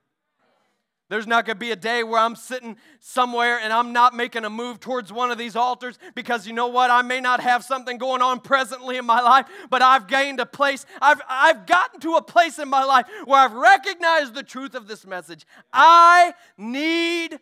There's 1.11 1.27
not 1.27 1.45
going 1.45 1.57
to 1.57 1.59
be 1.59 1.71
a 1.71 1.75
day 1.75 2.03
where 2.03 2.21
I'm 2.21 2.37
sitting 2.37 2.77
somewhere 3.01 3.59
and 3.59 3.73
I'm 3.73 3.91
not 3.91 4.15
making 4.15 4.45
a 4.45 4.49
move 4.49 4.79
towards 4.79 5.11
one 5.11 5.29
of 5.29 5.37
these 5.37 5.57
altars 5.57 5.99
because 6.15 6.47
you 6.47 6.53
know 6.53 6.67
what? 6.67 6.89
I 6.89 7.01
may 7.01 7.19
not 7.19 7.41
have 7.41 7.65
something 7.65 7.97
going 7.97 8.21
on 8.21 8.39
presently 8.39 8.95
in 8.95 9.05
my 9.05 9.19
life, 9.19 9.45
but 9.69 9.81
I've 9.81 10.07
gained 10.07 10.39
a 10.39 10.45
place. 10.45 10.85
I've, 11.01 11.21
I've 11.27 11.65
gotten 11.65 11.99
to 11.99 12.13
a 12.13 12.21
place 12.21 12.59
in 12.59 12.69
my 12.69 12.85
life 12.85 13.07
where 13.25 13.41
I've 13.41 13.51
recognized 13.51 14.35
the 14.35 14.41
truth 14.41 14.73
of 14.73 14.87
this 14.87 15.05
message. 15.05 15.45
I 15.73 16.33
need 16.57 17.37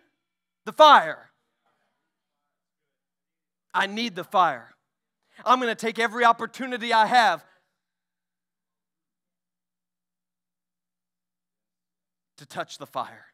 the 0.66 0.74
fire. 0.74 1.30
I 3.72 3.86
need 3.86 4.16
the 4.16 4.24
fire. 4.24 4.74
I'm 5.46 5.60
going 5.60 5.70
to 5.70 5.80
take 5.80 6.00
every 6.00 6.26
opportunity 6.26 6.92
I 6.92 7.06
have 7.06 7.46
to 12.38 12.48
touch 12.48 12.80
the 12.80 12.88
fire. 12.88 13.29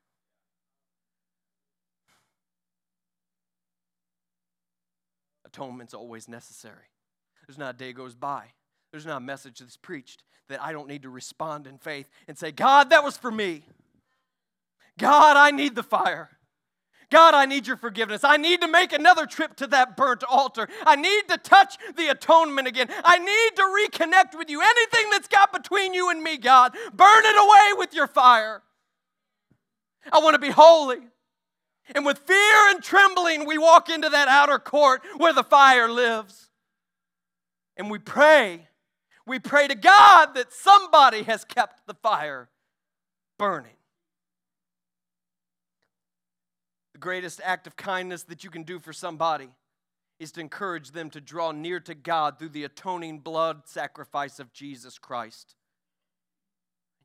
Atonement's 5.56 5.94
always 5.94 6.28
necessary. 6.28 6.92
There's 7.48 7.58
not 7.58 7.76
a 7.76 7.78
day 7.78 7.94
goes 7.94 8.16
by, 8.16 8.46
there's 8.92 9.06
not 9.06 9.18
a 9.18 9.22
message 9.22 9.60
that's 9.60 9.78
preached 9.78 10.24
that 10.50 10.62
I 10.62 10.72
don't 10.72 10.88
need 10.88 11.04
to 11.04 11.10
respond 11.10 11.66
in 11.66 11.78
faith 11.78 12.08
and 12.28 12.38
say, 12.38 12.52
God, 12.52 12.92
that 12.92 13.04
was 13.04 13.18
for 13.18 13.32
me. 13.32 13.64
God, 15.00 15.38
I 15.38 15.52
need 15.52 15.76
the 15.76 15.84
fire. 15.84 16.30
God, 17.10 17.34
I 17.34 17.46
need 17.46 17.68
your 17.68 17.78
forgiveness. 17.78 18.24
I 18.24 18.38
need 18.38 18.62
to 18.62 18.68
make 18.68 18.94
another 18.94 19.26
trip 19.26 19.56
to 19.58 19.68
that 19.68 19.98
burnt 19.98 20.24
altar. 20.24 20.68
I 20.86 20.96
need 20.96 21.28
to 21.30 21.38
touch 21.38 21.78
the 21.96 22.10
atonement 22.10 22.68
again. 22.68 22.90
I 23.04 23.18
need 23.18 23.56
to 23.56 23.64
reconnect 23.64 24.38
with 24.38 24.50
you. 24.50 24.62
Anything 24.62 25.10
that's 25.12 25.28
got 25.28 25.52
between 25.52 25.94
you 25.94 26.10
and 26.10 26.22
me, 26.22 26.38
God, 26.38 26.74
burn 26.94 27.24
it 27.26 27.36
away 27.36 27.80
with 27.80 27.94
your 27.94 28.08
fire. 28.08 28.62
I 30.12 30.20
want 30.20 30.36
to 30.36 30.40
be 30.40 30.52
holy. 30.52 31.00
And 31.94 32.06
with 32.06 32.20
fear 32.20 32.70
and 32.70 32.82
trembling, 32.82 33.46
we 33.46 33.58
walk 33.58 33.90
into 33.90 34.10
that 34.10 34.28
outer 34.28 34.58
court 34.58 35.02
where 35.18 35.34
the 35.34 35.44
fire 35.44 35.90
lives. 35.90 36.50
And 37.78 37.92
we 37.92 38.00
pray. 38.00 38.68
We 39.28 39.40
pray 39.40 39.68
to 39.68 39.76
God 39.76 40.36
that 40.36 40.52
somebody 40.52 41.24
has 41.24 41.46
kept 41.46 41.86
the 41.86 41.94
fire 41.94 42.50
burning. 43.38 43.72
The 46.94 47.00
greatest 47.00 47.42
act 47.44 47.68
of 47.68 47.76
kindness 47.76 48.24
that 48.24 48.44
you 48.44 48.50
can 48.50 48.64
do 48.64 48.80
for 48.80 48.94
somebody 48.94 49.50
is 50.20 50.32
to 50.32 50.42
encourage 50.42 50.92
them 50.92 51.10
to 51.10 51.20
draw 51.20 51.52
near 51.52 51.80
to 51.82 51.94
God 51.94 52.40
through 52.40 52.50
the 52.50 52.64
atoning 52.64 53.20
blood 53.20 53.64
sacrifice 53.66 54.40
of 54.40 54.54
Jesus 54.54 54.98
Christ. 54.98 55.56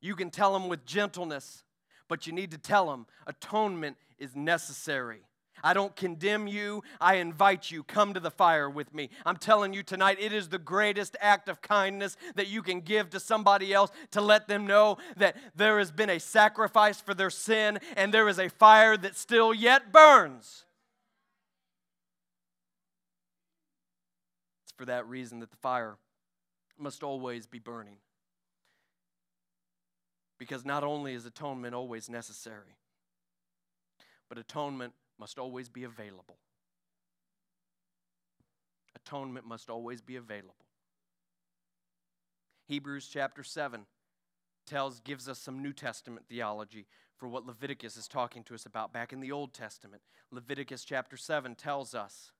You 0.00 0.14
can 0.14 0.30
tell 0.30 0.52
them 0.52 0.68
with 0.68 0.86
gentleness, 0.86 1.64
but 2.08 2.26
you 2.26 2.32
need 2.32 2.52
to 2.52 2.58
tell 2.58 2.86
them 2.86 3.06
atonement 3.26 3.96
is 4.20 4.36
necessary. 4.36 5.22
I 5.62 5.74
don't 5.74 5.94
condemn 5.94 6.46
you. 6.46 6.82
I 7.00 7.16
invite 7.16 7.70
you. 7.70 7.82
Come 7.82 8.14
to 8.14 8.20
the 8.20 8.30
fire 8.30 8.68
with 8.70 8.94
me. 8.94 9.10
I'm 9.26 9.36
telling 9.36 9.72
you 9.72 9.82
tonight, 9.82 10.18
it 10.20 10.32
is 10.32 10.48
the 10.48 10.58
greatest 10.58 11.16
act 11.20 11.48
of 11.48 11.60
kindness 11.60 12.16
that 12.34 12.48
you 12.48 12.62
can 12.62 12.80
give 12.80 13.10
to 13.10 13.20
somebody 13.20 13.72
else 13.74 13.90
to 14.12 14.20
let 14.20 14.48
them 14.48 14.66
know 14.66 14.98
that 15.16 15.36
there 15.54 15.78
has 15.78 15.90
been 15.90 16.10
a 16.10 16.20
sacrifice 16.20 17.00
for 17.00 17.14
their 17.14 17.30
sin 17.30 17.78
and 17.96 18.12
there 18.12 18.28
is 18.28 18.38
a 18.38 18.48
fire 18.48 18.96
that 18.96 19.16
still 19.16 19.52
yet 19.52 19.92
burns. 19.92 20.64
It's 24.64 24.72
for 24.76 24.86
that 24.86 25.06
reason 25.06 25.40
that 25.40 25.50
the 25.50 25.56
fire 25.56 25.96
must 26.78 27.02
always 27.02 27.46
be 27.46 27.58
burning. 27.58 27.96
Because 30.38 30.64
not 30.64 30.84
only 30.84 31.12
is 31.12 31.26
atonement 31.26 31.74
always 31.74 32.08
necessary, 32.08 32.76
but 34.30 34.38
atonement 34.38 34.94
must 35.18 35.38
always 35.38 35.68
be 35.68 35.84
available. 35.84 36.38
Atonement 38.94 39.44
must 39.44 39.68
always 39.68 40.00
be 40.00 40.16
available. 40.16 40.54
Hebrews 42.66 43.08
chapter 43.12 43.42
7 43.42 43.84
tells 44.66 45.00
gives 45.00 45.28
us 45.28 45.40
some 45.40 45.60
New 45.60 45.72
Testament 45.72 46.26
theology 46.28 46.86
for 47.16 47.28
what 47.28 47.44
Leviticus 47.44 47.96
is 47.96 48.06
talking 48.06 48.44
to 48.44 48.54
us 48.54 48.64
about 48.64 48.92
back 48.92 49.12
in 49.12 49.20
the 49.20 49.32
Old 49.32 49.52
Testament. 49.52 50.00
Leviticus 50.30 50.84
chapter 50.84 51.16
7 51.16 51.56
tells 51.56 51.92
us 51.92 52.30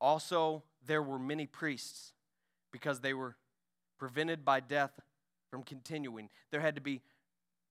also 0.00 0.62
there 0.86 1.02
were 1.02 1.18
many 1.18 1.46
priests 1.46 2.12
because 2.70 3.00
they 3.00 3.12
were 3.12 3.34
prevented 3.98 4.44
by 4.44 4.60
death 4.60 5.00
from 5.50 5.64
continuing. 5.64 6.28
There 6.52 6.60
had 6.60 6.76
to 6.76 6.80
be 6.80 7.02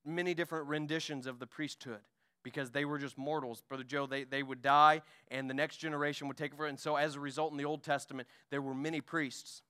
many 0.05 0.33
different 0.33 0.67
renditions 0.67 1.25
of 1.25 1.39
the 1.39 1.47
priesthood 1.47 2.01
because 2.47 2.71
they 2.71 2.85
were 2.85 2.97
just 2.97 3.17
mortals. 3.17 3.61
Brother 3.67 3.83
Joe, 3.83 4.05
they, 4.05 4.23
they 4.23 4.41
would 4.41 4.61
die 4.61 5.01
and 5.29 5.49
the 5.49 5.53
next 5.53 5.77
generation 5.77 6.29
would 6.29 6.37
take 6.37 6.53
over. 6.53 6.65
And 6.65 6.79
so, 6.79 6.95
as 6.95 7.17
a 7.17 7.19
result, 7.19 7.51
in 7.51 7.57
the 7.57 7.65
Old 7.65 7.83
Testament, 7.83 8.25
there 8.51 8.61
were 8.61 8.73
many 8.73 9.01
priests. 9.01 9.63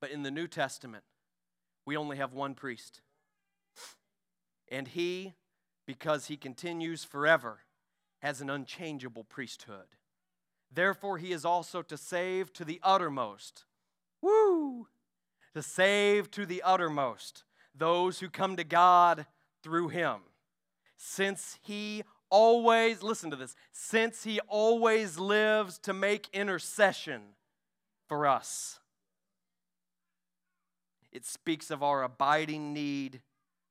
But 0.00 0.12
in 0.12 0.22
the 0.22 0.30
New 0.30 0.46
Testament, 0.46 1.02
we 1.84 1.96
only 1.96 2.18
have 2.18 2.32
one 2.32 2.54
priest. 2.54 3.00
And 4.68 4.86
he, 4.86 5.34
because 5.86 6.26
he 6.26 6.36
continues 6.36 7.02
forever, 7.02 7.58
has 8.20 8.40
an 8.40 8.48
unchangeable 8.48 9.24
priesthood. 9.24 9.96
Therefore, 10.72 11.18
he 11.18 11.32
is 11.32 11.44
also 11.44 11.82
to 11.82 11.96
save 11.96 12.52
to 12.52 12.64
the 12.64 12.78
uttermost. 12.84 13.64
Woo! 14.22 14.86
To 15.54 15.62
save 15.62 16.30
to 16.30 16.46
the 16.46 16.62
uttermost 16.62 17.42
those 17.74 18.20
who 18.20 18.28
come 18.28 18.54
to 18.54 18.62
God 18.62 19.26
through 19.64 19.88
him. 19.88 20.20
Since 20.96 21.58
he 21.62 22.02
always, 22.30 23.02
listen 23.02 23.30
to 23.30 23.36
this, 23.36 23.54
since 23.72 24.24
he 24.24 24.40
always 24.48 25.18
lives 25.18 25.78
to 25.80 25.92
make 25.92 26.28
intercession 26.32 27.22
for 28.08 28.26
us. 28.26 28.80
It 31.12 31.24
speaks 31.24 31.70
of 31.70 31.82
our 31.82 32.02
abiding 32.02 32.72
need 32.72 33.22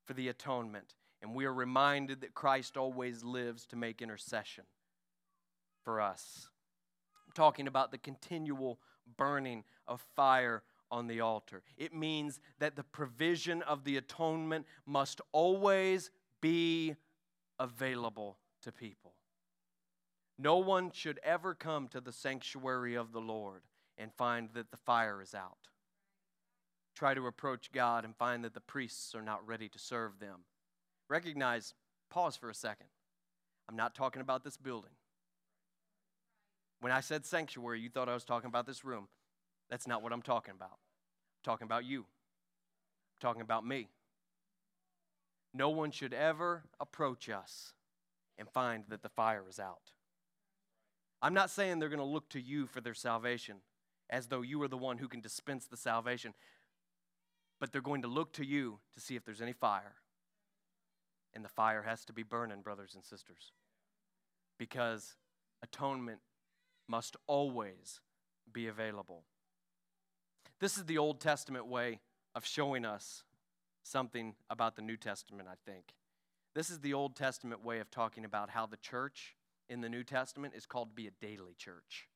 for 0.03 0.13
the 0.13 0.29
atonement. 0.29 0.95
And 1.21 1.33
we 1.33 1.45
are 1.45 1.53
reminded 1.53 2.21
that 2.21 2.33
Christ 2.33 2.77
always 2.77 3.23
lives 3.23 3.65
to 3.67 3.75
make 3.75 4.01
intercession 4.01 4.65
for 5.83 6.01
us. 6.01 6.49
I'm 7.25 7.33
talking 7.33 7.67
about 7.67 7.91
the 7.91 7.97
continual 7.97 8.79
burning 9.17 9.63
of 9.87 10.01
fire 10.15 10.63
on 10.91 11.07
the 11.07 11.21
altar. 11.21 11.63
It 11.77 11.93
means 11.93 12.39
that 12.59 12.75
the 12.75 12.83
provision 12.83 13.61
of 13.63 13.83
the 13.83 13.97
atonement 13.97 14.65
must 14.85 15.21
always 15.31 16.11
be 16.41 16.95
available 17.59 18.37
to 18.61 18.71
people. 18.71 19.13
No 20.37 20.57
one 20.57 20.91
should 20.91 21.19
ever 21.23 21.53
come 21.55 21.87
to 21.89 22.01
the 22.01 22.11
sanctuary 22.11 22.95
of 22.95 23.11
the 23.13 23.21
Lord 23.21 23.61
and 23.97 24.13
find 24.13 24.49
that 24.53 24.71
the 24.71 24.77
fire 24.77 25.21
is 25.21 25.33
out. 25.33 25.69
Try 26.95 27.13
to 27.13 27.27
approach 27.27 27.71
God 27.71 28.05
and 28.05 28.15
find 28.15 28.43
that 28.43 28.53
the 28.53 28.61
priests 28.61 29.15
are 29.15 29.21
not 29.21 29.45
ready 29.47 29.69
to 29.69 29.79
serve 29.79 30.19
them. 30.19 30.41
Recognize, 31.09 31.73
pause 32.09 32.35
for 32.35 32.49
a 32.49 32.53
second. 32.53 32.87
I'm 33.69 33.75
not 33.75 33.95
talking 33.95 34.21
about 34.21 34.43
this 34.43 34.57
building. 34.57 34.91
When 36.81 36.91
I 36.91 36.99
said 36.99 37.25
sanctuary, 37.25 37.79
you 37.79 37.89
thought 37.89 38.09
I 38.09 38.13
was 38.13 38.25
talking 38.25 38.47
about 38.47 38.65
this 38.65 38.85
room. 38.85 39.07
That's 39.69 39.87
not 39.87 40.03
what 40.03 40.13
I'm 40.13 40.21
talking 40.21 40.53
about. 40.55 40.71
I'm 40.71 41.43
talking 41.43 41.65
about 41.65 41.85
you. 41.85 42.01
I'm 42.01 43.19
talking 43.21 43.41
about 43.41 43.65
me. 43.65 43.89
No 45.55 45.69
one 45.69 45.91
should 45.91 46.13
ever 46.13 46.63
approach 46.81 47.29
us 47.29 47.71
and 48.37 48.49
find 48.49 48.83
that 48.89 49.03
the 49.03 49.09
fire 49.09 49.45
is 49.49 49.57
out. 49.57 49.93
I'm 51.21 51.33
not 51.33 51.49
saying 51.49 51.79
they're 51.79 51.87
going 51.87 51.99
to 51.99 52.03
look 52.03 52.27
to 52.31 52.41
you 52.41 52.67
for 52.67 52.81
their 52.81 52.93
salvation 52.93 53.61
as 54.09 54.27
though 54.27 54.41
you 54.41 54.61
are 54.63 54.67
the 54.67 54.77
one 54.77 54.97
who 54.97 55.07
can 55.07 55.21
dispense 55.21 55.65
the 55.65 55.77
salvation, 55.77 56.33
but 57.57 57.71
they're 57.71 57.81
going 57.81 58.01
to 58.01 58.09
look 58.09 58.33
to 58.33 58.45
you 58.45 58.79
to 58.93 58.99
see 58.99 59.15
if 59.15 59.23
there's 59.23 59.41
any 59.41 59.53
fire. 59.53 59.95
And 61.33 61.43
the 61.43 61.49
fire 61.49 61.83
has 61.83 62.03
to 62.05 62.13
be 62.13 62.23
burning, 62.23 62.59
brothers 62.59 62.93
and 62.93 63.03
sisters, 63.05 63.53
because 64.59 65.15
atonement 65.63 66.19
must 66.85 67.15
always 67.27 68.01
be 68.51 68.67
available. 68.67 69.23
This 70.59 70.77
is 70.77 70.83
the 70.83 70.97
Old 70.97 71.21
Testament 71.21 71.65
way 71.65 72.01
of 72.35 72.45
showing 72.45 72.83
us 72.83 73.23
something 73.85 74.35
about 74.49 74.75
the 74.75 74.81
New 74.81 74.97
Testament, 74.97 75.47
I 75.49 75.55
think. 75.69 75.93
This 76.53 76.69
is 76.69 76.79
the 76.79 76.93
Old 76.93 77.15
Testament 77.15 77.63
way 77.63 77.79
of 77.79 77.91
talking 77.91 78.25
about 78.25 78.49
how 78.49 78.65
the 78.65 78.77
church 78.77 79.35
in 79.69 79.81
the 79.81 79.89
New 79.89 80.03
Testament 80.03 80.53
is 80.55 80.65
called 80.65 80.89
to 80.89 80.95
be 80.95 81.07
a 81.07 81.25
daily 81.25 81.55
church. 81.57 82.07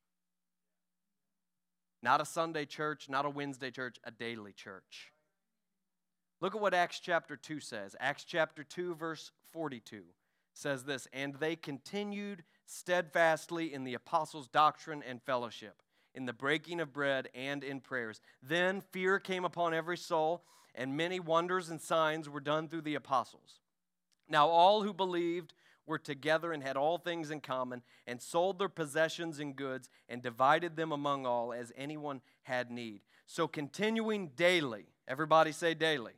Not 2.02 2.22
a 2.22 2.26
Sunday 2.26 2.66
church, 2.66 3.10
not 3.10 3.26
a 3.26 3.30
Wednesday 3.30 3.72
church, 3.72 3.98
a 4.04 4.12
daily 4.12 4.54
church. 4.54 5.12
Look 6.42 6.56
at 6.56 6.62
what 6.62 6.74
Acts 6.74 7.02
chapter 7.02 7.36
2 7.36 7.60
says. 7.60 7.96
Acts 8.00 8.24
chapter 8.24 8.64
2, 8.64 8.96
verse 8.96 9.32
42 9.52 10.04
says 10.54 10.84
this 10.84 11.08
And 11.12 11.36
they 11.36 11.56
continued 11.56 12.44
steadfastly 12.66 13.74
in 13.74 13.84
the 13.84 13.94
apostles' 13.94 14.48
doctrine 14.48 15.04
and 15.08 15.22
fellowship, 15.22 15.82
in 16.16 16.26
the 16.26 16.34
breaking 16.34 16.80
of 16.80 16.94
bread 16.94 17.28
and 17.36 17.64
in 17.64 17.82
prayers. 17.82 18.22
Then 18.42 18.82
fear 18.82 19.20
came 19.20 19.44
upon 19.44 19.74
every 19.74 19.98
soul 19.98 20.44
and 20.80 20.96
many 20.96 21.20
wonders 21.20 21.70
and 21.70 21.82
signs 21.82 22.30
were 22.30 22.40
done 22.40 22.70
through 22.70 22.82
the 22.82 22.96
apostles. 22.96 23.60
Now, 24.30 24.48
all 24.48 24.82
who 24.82 24.94
believed 24.94 25.54
were 25.86 26.00
together 26.00 26.54
and 26.54 26.64
had 26.64 26.78
all 26.78 26.98
things 26.98 27.32
in 27.32 27.42
common, 27.42 27.82
and 28.08 28.22
sold 28.22 28.58
their 28.60 28.70
possessions 28.70 29.40
and 29.40 29.56
goods, 29.56 29.90
and 30.08 30.22
divided 30.22 30.78
them 30.78 30.94
among 30.94 31.26
all 31.26 31.52
as 31.52 31.74
anyone 31.76 32.22
had 32.44 32.72
need. 32.72 33.02
So, 33.26 33.46
continuing 33.46 34.30
daily, 34.38 34.86
everybody 35.06 35.52
say 35.52 35.74
daily. 35.74 36.14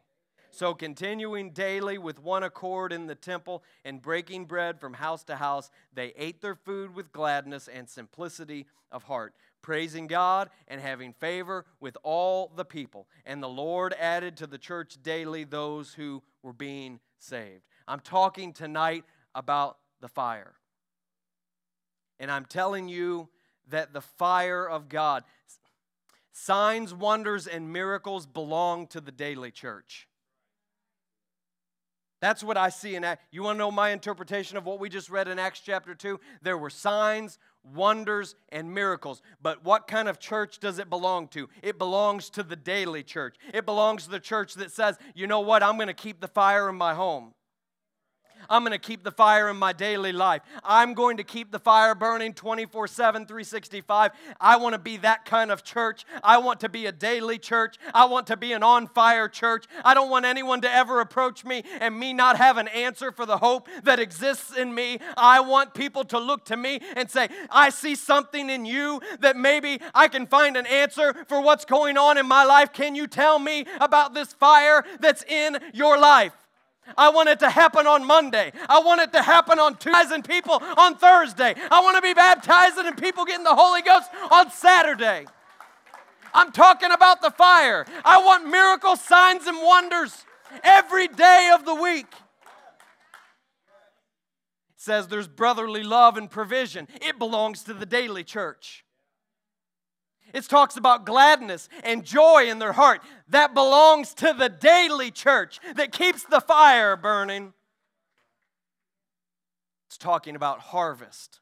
So, 0.53 0.73
continuing 0.73 1.51
daily 1.51 1.97
with 1.97 2.19
one 2.19 2.43
accord 2.43 2.91
in 2.91 3.07
the 3.07 3.15
temple 3.15 3.63
and 3.85 4.01
breaking 4.01 4.45
bread 4.45 4.81
from 4.81 4.93
house 4.93 5.23
to 5.25 5.37
house, 5.37 5.71
they 5.93 6.13
ate 6.17 6.41
their 6.41 6.55
food 6.55 6.93
with 6.93 7.13
gladness 7.13 7.69
and 7.69 7.87
simplicity 7.87 8.67
of 8.91 9.03
heart, 9.03 9.33
praising 9.61 10.07
God 10.07 10.49
and 10.67 10.81
having 10.81 11.13
favor 11.13 11.65
with 11.79 11.95
all 12.03 12.51
the 12.53 12.65
people. 12.65 13.07
And 13.25 13.41
the 13.41 13.47
Lord 13.47 13.95
added 13.97 14.35
to 14.37 14.47
the 14.47 14.57
church 14.57 14.97
daily 15.01 15.45
those 15.45 15.93
who 15.93 16.21
were 16.43 16.53
being 16.53 16.99
saved. 17.17 17.63
I'm 17.87 18.01
talking 18.01 18.51
tonight 18.51 19.05
about 19.33 19.77
the 20.01 20.09
fire. 20.09 20.55
And 22.19 22.29
I'm 22.29 22.45
telling 22.45 22.89
you 22.89 23.29
that 23.69 23.93
the 23.93 24.01
fire 24.01 24.67
of 24.67 24.89
God, 24.89 25.23
signs, 26.33 26.93
wonders, 26.93 27.47
and 27.47 27.71
miracles 27.71 28.25
belong 28.25 28.87
to 28.87 28.99
the 28.99 29.13
daily 29.13 29.51
church. 29.51 30.09
That's 32.21 32.43
what 32.43 32.55
I 32.55 32.69
see 32.69 32.95
in 32.95 33.03
Acts. 33.03 33.23
You 33.31 33.43
want 33.43 33.55
to 33.55 33.59
know 33.59 33.71
my 33.71 33.89
interpretation 33.89 34.55
of 34.55 34.65
what 34.65 34.79
we 34.79 34.89
just 34.89 35.09
read 35.09 35.27
in 35.27 35.39
Acts 35.39 35.59
chapter 35.59 35.95
2? 35.95 36.19
There 36.43 36.57
were 36.57 36.69
signs, 36.69 37.39
wonders, 37.63 38.35
and 38.49 38.71
miracles. 38.71 39.23
But 39.41 39.65
what 39.65 39.87
kind 39.87 40.07
of 40.07 40.19
church 40.19 40.59
does 40.59 40.77
it 40.77 40.89
belong 40.89 41.27
to? 41.29 41.49
It 41.63 41.79
belongs 41.79 42.29
to 42.31 42.43
the 42.43 42.55
daily 42.55 43.01
church. 43.01 43.37
It 43.53 43.65
belongs 43.65 44.03
to 44.03 44.11
the 44.11 44.19
church 44.19 44.53
that 44.53 44.71
says, 44.71 44.97
you 45.15 45.25
know 45.25 45.39
what, 45.39 45.63
I'm 45.63 45.75
going 45.75 45.87
to 45.87 45.93
keep 45.93 46.21
the 46.21 46.27
fire 46.27 46.69
in 46.69 46.75
my 46.75 46.93
home. 46.93 47.33
I'm 48.51 48.63
going 48.63 48.73
to 48.73 48.77
keep 48.77 49.03
the 49.03 49.11
fire 49.11 49.49
in 49.49 49.55
my 49.55 49.71
daily 49.71 50.11
life. 50.11 50.41
I'm 50.61 50.93
going 50.93 51.17
to 51.17 51.23
keep 51.23 51.51
the 51.51 51.57
fire 51.57 51.95
burning 51.95 52.33
24 52.33 52.87
7, 52.87 53.25
365. 53.25 54.11
I 54.41 54.57
want 54.57 54.73
to 54.73 54.79
be 54.79 54.97
that 54.97 55.23
kind 55.23 55.51
of 55.51 55.63
church. 55.63 56.05
I 56.21 56.37
want 56.39 56.59
to 56.59 56.69
be 56.69 56.85
a 56.85 56.91
daily 56.91 57.39
church. 57.39 57.77
I 57.93 58.05
want 58.05 58.27
to 58.27 58.35
be 58.35 58.51
an 58.51 58.61
on 58.61 58.87
fire 58.87 59.29
church. 59.29 59.65
I 59.85 59.93
don't 59.93 60.09
want 60.09 60.25
anyone 60.25 60.59
to 60.61 60.71
ever 60.71 60.99
approach 60.99 61.45
me 61.45 61.63
and 61.79 61.97
me 61.97 62.11
not 62.11 62.35
have 62.35 62.57
an 62.57 62.67
answer 62.67 63.13
for 63.13 63.25
the 63.25 63.37
hope 63.37 63.69
that 63.83 63.99
exists 63.99 64.55
in 64.55 64.75
me. 64.75 64.99
I 65.15 65.39
want 65.39 65.73
people 65.73 66.03
to 66.05 66.19
look 66.19 66.43
to 66.45 66.57
me 66.57 66.81
and 66.97 67.09
say, 67.09 67.29
I 67.49 67.69
see 67.69 67.95
something 67.95 68.49
in 68.49 68.65
you 68.65 68.99
that 69.21 69.37
maybe 69.37 69.79
I 69.95 70.09
can 70.09 70.27
find 70.27 70.57
an 70.57 70.65
answer 70.65 71.13
for 71.29 71.41
what's 71.41 71.63
going 71.63 71.97
on 71.97 72.17
in 72.17 72.27
my 72.27 72.43
life. 72.43 72.73
Can 72.73 72.95
you 72.95 73.07
tell 73.07 73.39
me 73.39 73.65
about 73.79 74.13
this 74.13 74.33
fire 74.33 74.83
that's 74.99 75.23
in 75.23 75.57
your 75.73 75.97
life? 75.97 76.33
I 76.97 77.09
want 77.09 77.29
it 77.29 77.39
to 77.39 77.49
happen 77.49 77.87
on 77.87 78.05
Monday. 78.05 78.51
I 78.67 78.79
want 78.79 79.01
it 79.01 79.11
to 79.13 79.21
happen 79.21 79.59
on 79.59 79.77
Tuesdays 79.77 80.11
and 80.11 80.23
people 80.23 80.61
on 80.77 80.97
Thursday. 80.97 81.55
I 81.69 81.81
want 81.81 81.95
to 81.95 82.01
be 82.01 82.13
baptized 82.13 82.77
and 82.77 82.97
people 82.97 83.25
getting 83.25 83.43
the 83.43 83.55
Holy 83.55 83.81
Ghost 83.81 84.09
on 84.31 84.51
Saturday. 84.51 85.25
I'm 86.33 86.51
talking 86.51 86.91
about 86.91 87.21
the 87.21 87.31
fire. 87.31 87.85
I 88.03 88.23
want 88.23 88.47
miracle 88.47 88.95
signs 88.95 89.47
and 89.47 89.57
wonders 89.61 90.25
every 90.63 91.07
day 91.07 91.51
of 91.53 91.65
the 91.65 91.75
week. 91.75 92.07
It 94.75 94.81
says 94.83 95.07
there's 95.07 95.27
brotherly 95.27 95.83
love 95.83 96.17
and 96.17 96.29
provision. 96.29 96.87
It 97.01 97.19
belongs 97.19 97.63
to 97.63 97.73
the 97.73 97.85
daily 97.85 98.23
church. 98.23 98.83
It 100.33 100.45
talks 100.45 100.77
about 100.77 101.05
gladness 101.05 101.67
and 101.83 102.05
joy 102.05 102.45
in 102.49 102.59
their 102.59 102.71
heart. 102.71 103.01
That 103.31 103.53
belongs 103.53 104.13
to 104.15 104.33
the 104.37 104.49
daily 104.49 105.09
church 105.11 105.59
that 105.75 105.91
keeps 105.91 106.23
the 106.23 106.39
fire 106.39 106.95
burning. 106.95 107.53
It's 109.87 109.97
talking 109.97 110.35
about 110.35 110.59
harvest 110.59 111.39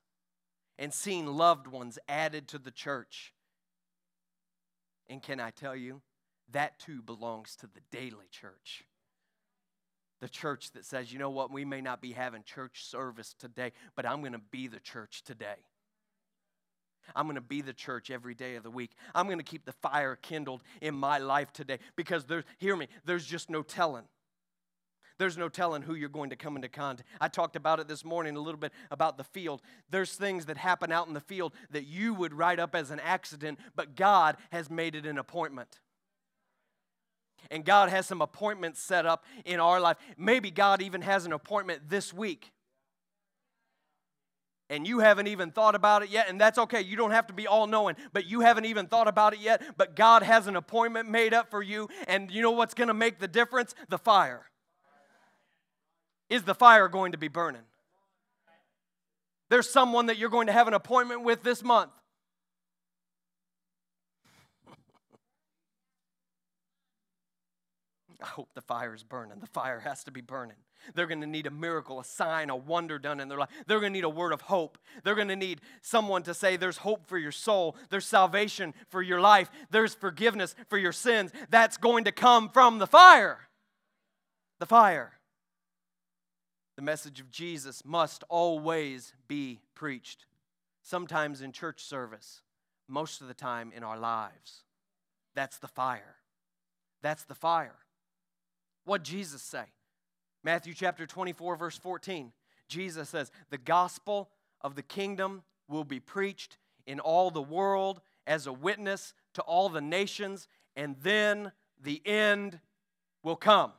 and 0.78 0.94
seeing 0.94 1.26
loved 1.28 1.68
ones 1.68 2.00
added 2.08 2.48
to 2.48 2.58
the 2.58 2.72
church. 2.72 3.34
And 5.08 5.22
can 5.22 5.40
I 5.40 5.50
tell 5.50 5.76
you, 5.76 6.02
that 6.52 6.80
too 6.80 7.02
belongs 7.02 7.56
to 7.58 7.68
the 7.68 7.82
daily 7.92 8.28
church. 8.32 8.86
the 10.20 10.30
church 10.30 10.72
that 10.72 10.86
says, 10.86 11.12
you 11.12 11.20
know 11.20 11.30
what, 11.30 11.52
we 11.52 11.66
may 11.66 11.82
not 11.82 12.02
be 12.02 12.12
having 12.12 12.44
church 12.44 12.86
service 12.86 13.34
today, 13.38 13.72
but 13.96 14.06
I'm 14.06 14.20
going 14.22 14.34
to 14.34 14.42
be 14.52 14.68
the 14.68 14.80
church 14.80 15.24
today. 15.24 15.56
I'm 17.16 17.26
going 17.26 17.36
to 17.36 17.42
be 17.42 17.62
the 17.62 17.74
church 17.74 18.12
every 18.12 18.36
day 18.36 18.56
of 18.56 18.64
the 18.64 18.72
week. 18.72 18.92
I'm 19.14 19.26
going 19.26 19.40
to 19.40 19.44
keep 19.44 19.66
the 19.66 19.72
fire 19.74 20.16
kindled 20.16 20.64
in 20.82 20.96
my 20.96 21.18
life 21.18 21.52
today 21.54 21.80
because 21.96 22.26
there's, 22.26 22.44
hear 22.58 22.76
me, 22.76 22.88
there's 23.06 23.26
just 23.26 23.50
no 23.50 23.62
telling. 23.62 24.06
There's 25.20 25.38
no 25.38 25.50
telling 25.50 25.82
who 25.82 25.96
you're 25.96 26.08
going 26.08 26.30
to 26.30 26.38
come 26.38 26.56
into 26.56 26.70
contact. 26.70 27.08
I 27.20 27.28
talked 27.28 27.58
about 27.58 27.82
it 27.82 27.90
this 27.90 28.06
morning 28.06 28.38
a 28.38 28.40
little 28.40 28.60
bit 28.60 28.72
about 28.90 29.18
the 29.18 29.26
field. 29.26 29.62
There's 29.90 30.14
things 30.14 30.46
that 30.46 30.58
happen 30.58 30.94
out 30.94 31.08
in 31.08 31.14
the 31.14 31.20
field 31.20 31.54
that 31.72 31.86
you 31.86 32.14
would 32.14 32.34
write 32.34 32.60
up 32.60 32.74
as 32.74 32.90
an 32.90 33.02
accident, 33.02 33.60
but 33.76 33.96
God 33.96 34.38
has 34.52 34.70
made 34.70 34.96
it 34.96 35.06
an 35.06 35.18
appointment. 35.18 35.80
And 37.52 37.66
God 37.66 37.90
has 37.90 38.06
some 38.06 38.22
appointments 38.22 38.82
set 38.82 39.06
up 39.06 39.26
in 39.44 39.60
our 39.60 39.82
life. 39.82 39.98
Maybe 40.18 40.52
God 40.52 40.82
even 40.82 41.02
has 41.02 41.26
an 41.26 41.34
appointment 41.34 41.90
this 41.90 42.14
week 42.14 42.52
and 44.70 44.88
you 44.88 45.00
haven't 45.00 45.28
even 45.28 45.52
thought 45.52 45.76
about 45.76 46.04
it 46.04 46.10
yet, 46.10 46.30
and 46.30 46.40
that's 46.40 46.58
okay. 46.58 46.82
You 46.82 46.96
don't 46.96 47.12
have 47.12 47.28
to 47.28 47.34
be 47.34 47.48
all 47.48 47.68
knowing, 47.68 47.96
but 48.14 48.26
you 48.26 48.42
haven't 48.42 48.66
even 48.66 48.88
thought 48.88 49.08
about 49.08 49.34
it 49.34 49.40
yet. 49.40 49.62
But 49.78 49.96
God 49.96 50.24
has 50.24 50.48
an 50.48 50.56
appointment 50.56 51.10
made 51.10 51.34
up 51.34 51.50
for 51.50 51.62
you, 51.62 51.90
and 52.08 52.30
you 52.30 52.42
know 52.42 52.52
what's 52.52 52.74
going 52.74 52.88
to 52.88 52.94
make 52.94 53.20
the 53.20 53.28
difference? 53.28 53.74
The 53.90 53.98
fire. 53.98 54.46
Is 56.30 56.44
the 56.44 56.56
fire 56.56 56.88
going 56.88 57.14
to 57.14 57.18
be 57.18 57.28
burning? 57.28 57.64
There's 59.50 59.68
someone 59.68 60.06
that 60.06 60.18
you're 60.18 60.30
going 60.30 60.48
to 60.48 60.54
have 60.54 60.68
an 60.68 60.76
appointment 60.76 61.24
with 61.24 61.42
this 61.42 61.64
month. 61.64 61.92
I 68.22 68.28
hope 68.28 68.50
the 68.54 68.62
fire 68.62 68.94
is 68.94 69.04
burning. 69.04 69.40
The 69.40 69.48
fire 69.48 69.80
has 69.80 70.04
to 70.04 70.12
be 70.12 70.22
burning. 70.22 70.58
They're 70.96 71.08
going 71.08 71.22
to 71.22 71.28
need 71.28 71.48
a 71.48 71.52
miracle, 71.52 72.00
a 72.00 72.04
sign, 72.04 72.50
a 72.50 72.56
wonder 72.56 73.00
done 73.00 73.20
in 73.20 73.28
their 73.28 73.38
life. 73.38 73.50
They're 73.68 73.80
going 73.80 73.94
to 73.94 73.98
need 73.98 74.04
a 74.04 74.10
word 74.10 74.32
of 74.32 74.42
hope. 74.42 74.78
They're 75.04 75.16
going 75.16 75.28
to 75.28 75.36
need 75.36 75.62
someone 75.82 76.24
to 76.24 76.34
say, 76.34 76.58
There's 76.58 76.78
hope 76.78 77.08
for 77.08 77.18
your 77.18 77.32
soul. 77.32 77.76
There's 77.90 78.06
salvation 78.06 78.74
for 78.90 79.02
your 79.02 79.22
life. 79.22 79.50
There's 79.70 79.94
forgiveness 79.94 80.56
for 80.68 80.78
your 80.78 80.92
sins. 80.92 81.32
That's 81.50 81.78
going 81.78 82.06
to 82.06 82.12
come 82.12 82.50
from 82.50 82.80
the 82.80 82.88
fire. 82.88 83.40
The 84.60 84.66
fire. 84.66 85.14
The 86.76 86.82
message 86.82 87.20
of 87.20 87.30
Jesus 87.30 87.84
must 87.84 88.24
always 88.30 89.14
be 89.28 89.60
preached. 89.76 90.26
Sometimes 90.82 91.42
in 91.42 91.52
church 91.52 91.84
service, 91.84 92.42
most 92.88 93.22
of 93.22 93.28
the 93.28 93.34
time 93.34 93.72
in 93.76 93.84
our 93.84 93.98
lives. 93.98 94.64
That's 95.36 95.58
the 95.58 95.68
fire. 95.68 96.16
That's 97.02 97.24
the 97.24 97.36
fire. 97.36 97.76
What 98.86 99.04
Jesus 99.04 99.42
say? 99.42 99.66
Matthew 100.44 100.74
chapter 100.74 101.06
24, 101.06 101.56
verse 101.56 101.78
14. 101.78 102.32
Jesus 102.68 103.10
says, 103.10 103.32
The 103.50 103.58
gospel 103.58 104.30
of 104.62 104.76
the 104.76 104.84
kingdom 104.84 105.44
will 105.68 105.84
be 105.84 106.00
preached 106.00 106.58
in 106.86 107.00
all 107.00 107.32
the 107.32 107.42
world 107.42 108.02
as 108.26 108.48
a 108.48 108.54
witness 108.54 109.14
to 109.34 109.42
all 109.42 109.70
the 109.70 109.82
nations, 109.82 110.48
and 110.76 110.96
then 111.02 111.52
the 111.82 112.02
end 112.06 112.60
will 113.24 113.36
come. 113.36 113.72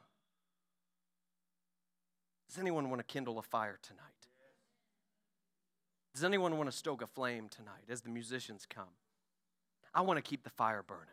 Does 2.49 2.59
anyone 2.59 2.90
want 2.90 2.99
to 2.99 3.05
kindle 3.05 3.38
a 3.38 3.42
fire 3.42 3.79
tonight? 3.81 4.05
Does 6.14 6.25
anyone 6.25 6.57
want 6.57 6.70
to 6.70 6.77
stoke 6.77 7.03
a 7.03 7.07
flame 7.07 7.49
tonight 7.49 7.85
as 7.88 8.01
the 8.01 8.11
musicians 8.11 8.66
come? 8.68 8.88
I 9.94 10.03
want 10.03 10.18
to 10.18 10.23
keep 10.23 10.42
the 10.42 10.51
fire 10.51 10.83
burning. 10.83 11.07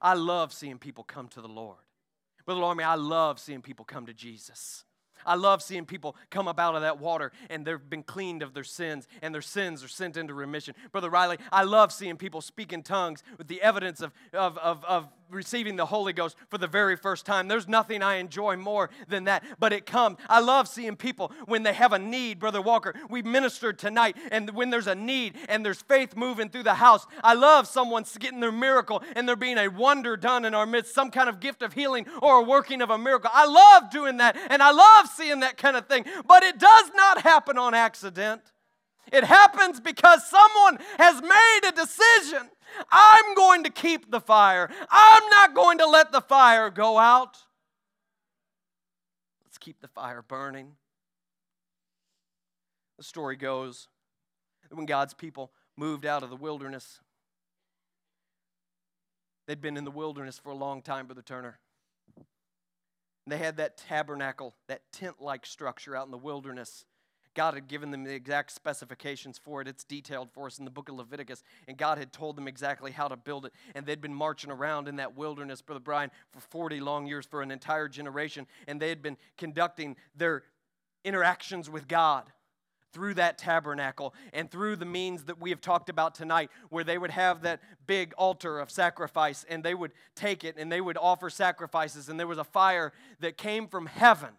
I 0.00 0.14
love 0.14 0.52
seeing 0.52 0.78
people 0.78 1.04
come 1.04 1.28
to 1.28 1.40
the 1.40 1.48
Lord. 1.48 1.83
Brother 2.46 2.62
Army, 2.62 2.84
I 2.84 2.94
love 2.94 3.38
seeing 3.38 3.62
people 3.62 3.84
come 3.84 4.06
to 4.06 4.14
Jesus. 4.14 4.84
I 5.26 5.36
love 5.36 5.62
seeing 5.62 5.86
people 5.86 6.16
come 6.30 6.48
up 6.48 6.58
out 6.58 6.74
of 6.74 6.82
that 6.82 7.00
water 7.00 7.32
and 7.48 7.64
they've 7.64 7.90
been 7.90 8.02
cleaned 8.02 8.42
of 8.42 8.54
their 8.54 8.64
sins 8.64 9.08
and 9.22 9.34
their 9.34 9.42
sins 9.42 9.82
are 9.82 9.88
sent 9.88 10.16
into 10.16 10.34
remission. 10.34 10.74
Brother 10.92 11.10
Riley, 11.10 11.38
I 11.50 11.62
love 11.62 11.92
seeing 11.92 12.16
people 12.16 12.40
speak 12.40 12.72
in 12.72 12.82
tongues 12.82 13.22
with 13.38 13.48
the 13.48 13.62
evidence 13.62 14.00
of, 14.00 14.12
of, 14.32 14.58
of, 14.58 14.84
of 14.84 15.08
receiving 15.34 15.76
the 15.76 15.86
Holy 15.86 16.12
Ghost 16.12 16.36
for 16.48 16.58
the 16.58 16.66
very 16.66 16.96
first 16.96 17.26
time. 17.26 17.48
There's 17.48 17.68
nothing 17.68 18.02
I 18.02 18.16
enjoy 18.16 18.56
more 18.56 18.90
than 19.08 19.24
that, 19.24 19.44
but 19.58 19.72
it 19.72 19.86
comes. 19.86 20.18
I 20.28 20.40
love 20.40 20.68
seeing 20.68 20.96
people 20.96 21.32
when 21.46 21.62
they 21.62 21.72
have 21.72 21.92
a 21.92 21.98
need, 21.98 22.38
Brother 22.38 22.62
Walker. 22.62 22.94
We 23.10 23.22
ministered 23.22 23.78
tonight, 23.78 24.16
and 24.30 24.50
when 24.50 24.70
there's 24.70 24.86
a 24.86 24.94
need 24.94 25.36
and 25.48 25.64
there's 25.64 25.82
faith 25.82 26.16
moving 26.16 26.48
through 26.48 26.62
the 26.62 26.74
house, 26.74 27.06
I 27.22 27.34
love 27.34 27.66
someone 27.66 28.04
getting 28.18 28.40
their 28.40 28.52
miracle 28.52 29.02
and 29.16 29.28
there 29.28 29.36
being 29.36 29.58
a 29.58 29.68
wonder 29.68 30.16
done 30.16 30.44
in 30.44 30.54
our 30.54 30.66
midst, 30.66 30.94
some 30.94 31.10
kind 31.10 31.28
of 31.28 31.40
gift 31.40 31.62
of 31.62 31.72
healing 31.72 32.06
or 32.22 32.38
a 32.38 32.42
working 32.42 32.80
of 32.82 32.90
a 32.90 32.98
miracle. 32.98 33.30
I 33.32 33.46
love 33.46 33.90
doing 33.90 34.18
that, 34.18 34.36
and 34.48 34.62
I 34.62 34.70
love 34.70 35.08
seeing 35.08 35.40
that 35.40 35.56
kind 35.56 35.76
of 35.76 35.86
thing, 35.86 36.04
but 36.26 36.42
it 36.42 36.58
does 36.58 36.90
not 36.94 37.22
happen 37.22 37.58
on 37.58 37.74
accident. 37.74 38.42
It 39.12 39.24
happens 39.24 39.80
because 39.80 40.28
someone 40.28 40.78
has 40.98 41.20
made 41.20 41.60
a 41.68 41.72
decision 41.72 42.48
I'm 42.90 43.34
going 43.34 43.64
to 43.64 43.70
keep 43.70 44.10
the 44.10 44.20
fire. 44.20 44.70
I'm 44.90 45.28
not 45.28 45.54
going 45.54 45.78
to 45.78 45.86
let 45.86 46.12
the 46.12 46.20
fire 46.20 46.70
go 46.70 46.98
out. 46.98 47.38
Let's 49.44 49.58
keep 49.58 49.80
the 49.80 49.88
fire 49.88 50.22
burning. 50.22 50.72
The 52.98 53.04
story 53.04 53.36
goes 53.36 53.88
that 54.68 54.76
when 54.76 54.86
God's 54.86 55.14
people 55.14 55.52
moved 55.76 56.06
out 56.06 56.22
of 56.22 56.30
the 56.30 56.36
wilderness, 56.36 57.00
they'd 59.46 59.60
been 59.60 59.76
in 59.76 59.84
the 59.84 59.90
wilderness 59.90 60.38
for 60.38 60.50
a 60.50 60.56
long 60.56 60.82
time, 60.82 61.06
Brother 61.06 61.22
Turner. 61.22 61.58
And 62.16 63.32
they 63.32 63.38
had 63.38 63.56
that 63.56 63.76
tabernacle, 63.76 64.54
that 64.68 64.82
tent 64.92 65.20
like 65.20 65.46
structure 65.46 65.96
out 65.96 66.06
in 66.06 66.10
the 66.10 66.18
wilderness. 66.18 66.84
God 67.34 67.54
had 67.54 67.68
given 67.68 67.90
them 67.90 68.04
the 68.04 68.14
exact 68.14 68.52
specifications 68.52 69.38
for 69.38 69.60
it. 69.60 69.68
It's 69.68 69.84
detailed 69.84 70.30
for 70.30 70.46
us 70.46 70.58
in 70.58 70.64
the 70.64 70.70
book 70.70 70.88
of 70.88 70.96
Leviticus. 70.96 71.42
And 71.68 71.76
God 71.76 71.98
had 71.98 72.12
told 72.12 72.36
them 72.36 72.48
exactly 72.48 72.92
how 72.92 73.08
to 73.08 73.16
build 73.16 73.46
it. 73.46 73.52
And 73.74 73.84
they'd 73.84 74.00
been 74.00 74.14
marching 74.14 74.50
around 74.50 74.88
in 74.88 74.96
that 74.96 75.16
wilderness, 75.16 75.60
Brother 75.60 75.80
Brian, 75.80 76.10
for 76.32 76.40
40 76.40 76.80
long 76.80 77.06
years, 77.06 77.26
for 77.26 77.42
an 77.42 77.50
entire 77.50 77.88
generation. 77.88 78.46
And 78.66 78.80
they 78.80 78.88
had 78.88 79.02
been 79.02 79.16
conducting 79.36 79.96
their 80.16 80.44
interactions 81.04 81.68
with 81.68 81.88
God 81.88 82.24
through 82.92 83.14
that 83.14 83.36
tabernacle 83.36 84.14
and 84.32 84.48
through 84.48 84.76
the 84.76 84.84
means 84.84 85.24
that 85.24 85.40
we 85.40 85.50
have 85.50 85.60
talked 85.60 85.88
about 85.88 86.14
tonight, 86.14 86.48
where 86.68 86.84
they 86.84 86.96
would 86.96 87.10
have 87.10 87.42
that 87.42 87.60
big 87.86 88.14
altar 88.16 88.60
of 88.60 88.70
sacrifice 88.70 89.44
and 89.48 89.64
they 89.64 89.74
would 89.74 89.90
take 90.14 90.44
it 90.44 90.54
and 90.56 90.70
they 90.70 90.80
would 90.80 90.96
offer 90.96 91.28
sacrifices. 91.28 92.08
And 92.08 92.20
there 92.20 92.28
was 92.28 92.38
a 92.38 92.44
fire 92.44 92.92
that 93.18 93.36
came 93.36 93.66
from 93.66 93.86
heaven 93.86 94.30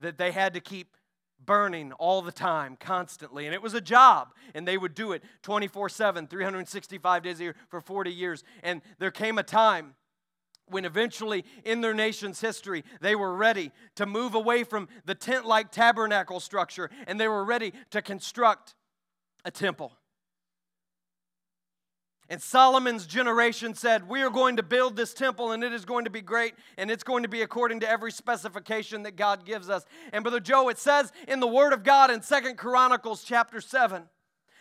that 0.00 0.16
they 0.16 0.30
had 0.30 0.54
to 0.54 0.60
keep 0.60 0.96
burning 1.44 1.92
all 1.92 2.22
the 2.22 2.32
time, 2.32 2.76
constantly. 2.78 3.46
And 3.46 3.54
it 3.54 3.62
was 3.62 3.74
a 3.74 3.80
job, 3.80 4.34
and 4.54 4.66
they 4.66 4.78
would 4.78 4.94
do 4.94 5.12
it 5.12 5.22
24 5.42 5.88
7, 5.88 6.26
365 6.26 7.22
days 7.22 7.40
a 7.40 7.44
year 7.44 7.56
for 7.68 7.80
40 7.80 8.10
years. 8.10 8.44
And 8.62 8.82
there 8.98 9.10
came 9.10 9.38
a 9.38 9.42
time 9.42 9.94
when 10.66 10.84
eventually 10.84 11.44
in 11.64 11.80
their 11.80 11.94
nation's 11.94 12.40
history 12.40 12.84
they 13.00 13.14
were 13.14 13.34
ready 13.34 13.70
to 13.96 14.06
move 14.06 14.34
away 14.34 14.64
from 14.64 14.88
the 15.04 15.14
tent 15.14 15.44
like 15.44 15.70
tabernacle 15.70 16.40
structure 16.40 16.90
and 17.06 17.20
they 17.20 17.28
were 17.28 17.44
ready 17.44 17.72
to 17.90 18.00
construct 18.00 18.74
a 19.44 19.50
temple. 19.50 19.92
And 22.30 22.40
Solomon's 22.40 23.06
generation 23.06 23.74
said, 23.74 24.08
We 24.08 24.22
are 24.22 24.30
going 24.30 24.56
to 24.56 24.62
build 24.62 24.96
this 24.96 25.12
temple 25.12 25.52
and 25.52 25.62
it 25.62 25.72
is 25.72 25.84
going 25.84 26.04
to 26.04 26.10
be 26.10 26.22
great 26.22 26.54
and 26.78 26.90
it's 26.90 27.04
going 27.04 27.22
to 27.22 27.28
be 27.28 27.42
according 27.42 27.80
to 27.80 27.88
every 27.88 28.10
specification 28.10 29.02
that 29.02 29.16
God 29.16 29.44
gives 29.44 29.68
us. 29.68 29.84
And 30.12 30.24
Brother 30.24 30.40
Joe, 30.40 30.68
it 30.70 30.78
says 30.78 31.12
in 31.28 31.40
the 31.40 31.46
Word 31.46 31.72
of 31.72 31.84
God 31.84 32.10
in 32.10 32.22
Second 32.22 32.56
Chronicles 32.56 33.24
chapter 33.24 33.60
7 33.60 34.04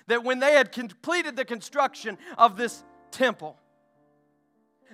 that 0.08 0.23
when 0.23 0.39
they 0.39 0.54
had 0.54 0.73
completed 0.73 1.38
the 1.38 1.45
construction 1.45 2.17
of 2.38 2.58
this 2.58 2.84
temple, 3.12 3.58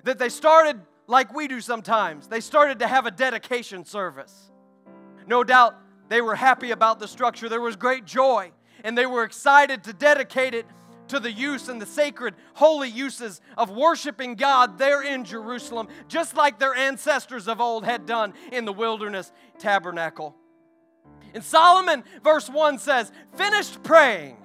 that 0.04 0.20
they 0.20 0.30
started 0.30 0.80
like 1.08 1.34
we 1.34 1.48
do 1.48 1.60
sometimes. 1.62 2.28
They 2.28 2.40
started 2.40 2.80
to 2.80 2.88
have 2.88 3.08
a 3.08 3.12
dedication 3.12 3.84
service. 3.84 4.52
No 5.26 5.44
doubt 5.44 5.76
they 6.08 6.22
were 6.22 6.36
happy 6.36 6.70
about 6.70 7.00
the 7.00 7.08
structure. 7.08 7.50
There 7.50 7.62
was 7.62 7.76
great 7.76 8.06
joy 8.06 8.52
and 8.84 8.98
they 8.98 9.08
were 9.08 9.24
excited 9.24 9.84
to 9.86 9.94
dedicate 9.94 10.54
it 10.54 10.66
to 11.10 11.20
the 11.20 11.32
use 11.32 11.68
and 11.68 11.82
the 11.82 11.86
sacred, 11.86 12.36
holy 12.54 12.90
uses 12.90 13.42
of 13.58 13.70
worshiping 13.70 14.36
God 14.36 14.78
there 14.78 15.02
in 15.02 15.24
Jerusalem, 15.24 15.88
just 16.08 16.36
like 16.36 16.60
their 16.60 16.74
ancestors 16.74 17.48
of 17.48 17.62
old 17.62 17.86
had 17.86 18.06
done 18.06 18.34
in 18.52 18.66
the 18.66 18.74
wilderness 18.74 19.32
tabernacle. 19.58 20.36
And 21.34 21.44
Solomon, 21.44 22.04
verse 22.24 22.50
1 22.50 22.80
says, 22.80 23.12
finished 23.36 23.84
praying, 23.84 24.38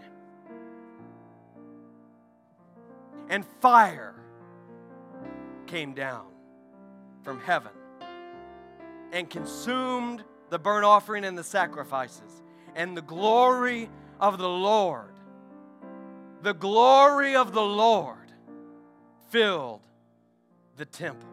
and 3.31 3.45
fire 3.61 4.15
came 5.67 5.95
down 5.95 6.27
from 7.23 7.41
heaven 7.41 7.73
and 9.13 9.31
consumed 9.31 10.23
the 10.51 10.59
burnt 10.59 10.85
offering 10.85 11.25
and 11.25 11.39
the 11.39 11.45
sacrifices. 11.45 12.43
And 12.77 12.97
the 12.97 13.03
glory 13.03 13.89
of 14.21 14.37
the 14.39 14.49
Lord 14.49 15.14
the 16.45 16.53
glory 16.53 17.35
of 17.37 17.55
the 17.55 17.63
Lord 17.63 18.31
filled 19.31 19.81
the 20.77 20.85
temple. 20.85 21.31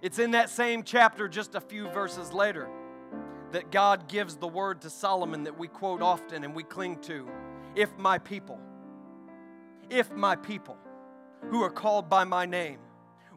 It's 0.00 0.20
in 0.20 0.30
that 0.30 0.48
same 0.48 0.84
chapter, 0.84 1.28
just 1.28 1.56
a 1.56 1.60
few 1.60 1.88
verses 1.88 2.32
later, 2.32 2.68
that 3.50 3.72
God 3.72 4.08
gives 4.08 4.36
the 4.36 4.46
word 4.46 4.80
to 4.82 4.90
Solomon 4.90 5.42
that 5.42 5.58
we 5.58 5.66
quote 5.66 6.02
often 6.02 6.44
and 6.44 6.54
we 6.54 6.62
cling 6.62 7.00
to. 7.00 7.28
If 7.74 7.98
my 7.98 8.16
people, 8.18 8.60
if 9.90 10.12
my 10.12 10.36
people 10.36 10.76
who 11.50 11.64
are 11.64 11.70
called 11.70 12.08
by 12.08 12.22
my 12.22 12.46
name, 12.46 12.78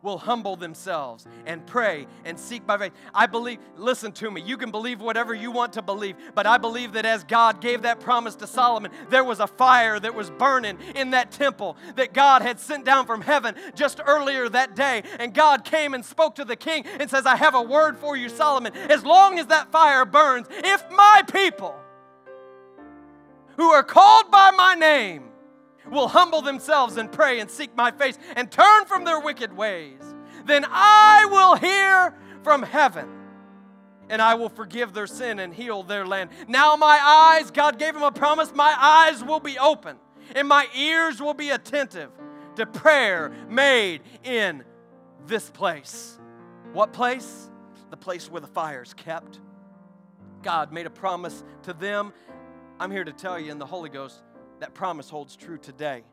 will 0.05 0.19
humble 0.19 0.55
themselves 0.55 1.27
and 1.45 1.65
pray 1.65 2.07
and 2.23 2.39
seek 2.39 2.65
by 2.65 2.77
faith. 2.77 2.93
I 3.13 3.25
believe, 3.25 3.59
listen 3.75 4.13
to 4.13 4.31
me, 4.31 4.41
you 4.41 4.55
can 4.55 4.71
believe 4.71 5.01
whatever 5.01 5.33
you 5.33 5.51
want 5.51 5.73
to 5.73 5.81
believe, 5.81 6.15
but 6.33 6.47
I 6.47 6.57
believe 6.57 6.93
that 6.93 7.05
as 7.05 7.23
God 7.25 7.59
gave 7.59 7.81
that 7.81 7.99
promise 7.99 8.35
to 8.35 8.47
Solomon, 8.47 8.91
there 9.09 9.23
was 9.23 9.39
a 9.39 9.47
fire 9.47 9.99
that 9.99 10.15
was 10.15 10.29
burning 10.29 10.77
in 10.95 11.11
that 11.11 11.31
temple 11.31 11.75
that 11.95 12.13
God 12.13 12.41
had 12.41 12.59
sent 12.59 12.85
down 12.85 13.05
from 13.05 13.21
heaven 13.21 13.55
just 13.73 13.99
earlier 14.05 14.47
that 14.47 14.75
day. 14.75 15.03
And 15.19 15.33
God 15.33 15.65
came 15.65 15.93
and 15.93 16.05
spoke 16.05 16.35
to 16.35 16.45
the 16.45 16.55
king 16.55 16.85
and 16.99 17.09
says, 17.09 17.25
I 17.25 17.35
have 17.35 17.55
a 17.55 17.61
word 17.61 17.97
for 17.97 18.15
you, 18.15 18.29
Solomon. 18.29 18.73
As 18.75 19.03
long 19.03 19.39
as 19.39 19.47
that 19.47 19.71
fire 19.71 20.05
burns, 20.05 20.47
if 20.51 20.83
my 20.91 21.23
people 21.31 21.75
who 23.57 23.69
are 23.69 23.83
called 23.83 24.29
by 24.29 24.51
my 24.51 24.75
name, 24.75 25.23
will 25.89 26.07
humble 26.07 26.41
themselves 26.41 26.97
and 26.97 27.11
pray 27.11 27.39
and 27.39 27.49
seek 27.49 27.75
my 27.75 27.91
face 27.91 28.17
and 28.35 28.51
turn 28.51 28.85
from 28.85 29.03
their 29.05 29.19
wicked 29.19 29.55
ways, 29.55 30.01
then 30.45 30.65
I 30.67 31.27
will 31.31 31.55
hear 31.55 32.13
from 32.43 32.63
heaven 32.63 33.09
and 34.09 34.21
I 34.21 34.35
will 34.35 34.49
forgive 34.49 34.93
their 34.93 35.07
sin 35.07 35.39
and 35.39 35.53
heal 35.53 35.83
their 35.83 36.05
land. 36.05 36.29
Now, 36.47 36.75
my 36.75 36.99
eyes, 37.01 37.49
God 37.49 37.79
gave 37.79 37.95
him 37.95 38.03
a 38.03 38.11
promise, 38.11 38.53
my 38.53 38.75
eyes 38.77 39.23
will 39.23 39.39
be 39.39 39.57
open 39.57 39.97
and 40.35 40.47
my 40.47 40.67
ears 40.75 41.21
will 41.21 41.33
be 41.33 41.49
attentive 41.49 42.11
to 42.55 42.65
prayer 42.65 43.33
made 43.49 44.01
in 44.23 44.63
this 45.27 45.49
place. 45.49 46.19
What 46.73 46.93
place? 46.93 47.49
The 47.89 47.97
place 47.97 48.29
where 48.29 48.41
the 48.41 48.47
fire 48.47 48.83
is 48.83 48.93
kept. 48.93 49.39
God 50.43 50.71
made 50.71 50.85
a 50.85 50.91
promise 50.91 51.43
to 51.63 51.73
them. 51.73 52.13
I'm 52.79 52.91
here 52.91 53.03
to 53.03 53.13
tell 53.13 53.39
you 53.39 53.51
in 53.51 53.57
the 53.57 53.65
Holy 53.65 53.89
Ghost 53.89 54.21
that 54.59 54.73
promise 54.73 55.09
holds 55.09 55.35
true 55.35 55.57
today. 55.57 56.03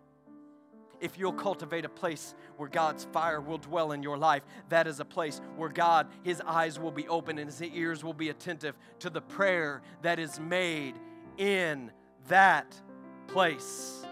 If 1.01 1.19
you'll 1.19 1.33
cultivate 1.33 1.85
a 1.85 1.89
place 1.89 2.35
where 2.57 2.69
God's 2.69 3.05
fire 3.13 3.41
will 3.41 3.59
dwell 3.59 3.91
in 3.91 4.05
your 4.05 4.17
life, 4.17 4.43
that 4.69 4.87
is 4.87 5.01
a 5.01 5.05
place 5.05 5.41
where 5.57 5.69
God, 5.69 6.07
His 6.23 6.41
eyes 6.47 6.79
will 6.79 6.93
be 6.93 7.09
open 7.09 7.39
and 7.39 7.51
His 7.51 7.61
ears 7.61 8.05
will 8.05 8.15
be 8.15 8.29
attentive 8.29 8.77
to 9.01 9.11
the 9.11 9.21
prayer 9.21 9.83
that 10.03 10.21
is 10.21 10.39
made 10.39 10.95
in 11.39 11.91
that 12.29 12.81
place. 13.27 14.07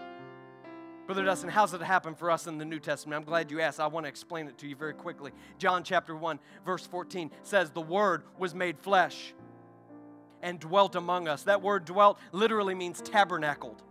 Brother 1.05 1.23
Dustin, 1.23 1.49
how's 1.49 1.73
it 1.73 1.81
happen 1.81 2.13
for 2.13 2.29
us 2.29 2.47
in 2.47 2.57
the 2.57 2.65
New 2.65 2.79
Testament? 2.79 3.21
I'm 3.21 3.25
glad 3.25 3.51
you 3.51 3.61
asked. 3.61 3.79
I 3.79 3.87
want 3.87 4.05
to 4.05 4.09
explain 4.09 4.47
it 4.47 4.57
to 4.57 4.67
you 4.67 4.75
very 4.75 4.93
quickly. 4.93 5.31
John 5.57 5.83
chapter 5.83 6.15
1, 6.15 6.39
verse 6.65 6.85
14 6.85 7.31
says, 7.43 7.71
The 7.71 7.81
Word 7.81 8.23
was 8.37 8.53
made 8.53 8.77
flesh 8.77 9.33
and 10.41 10.59
dwelt 10.59 10.95
among 10.95 11.27
us. 11.27 11.43
That 11.43 11.61
word 11.61 11.85
dwelt 11.85 12.19
literally 12.31 12.75
means 12.75 13.01
tabernacled 13.01 13.81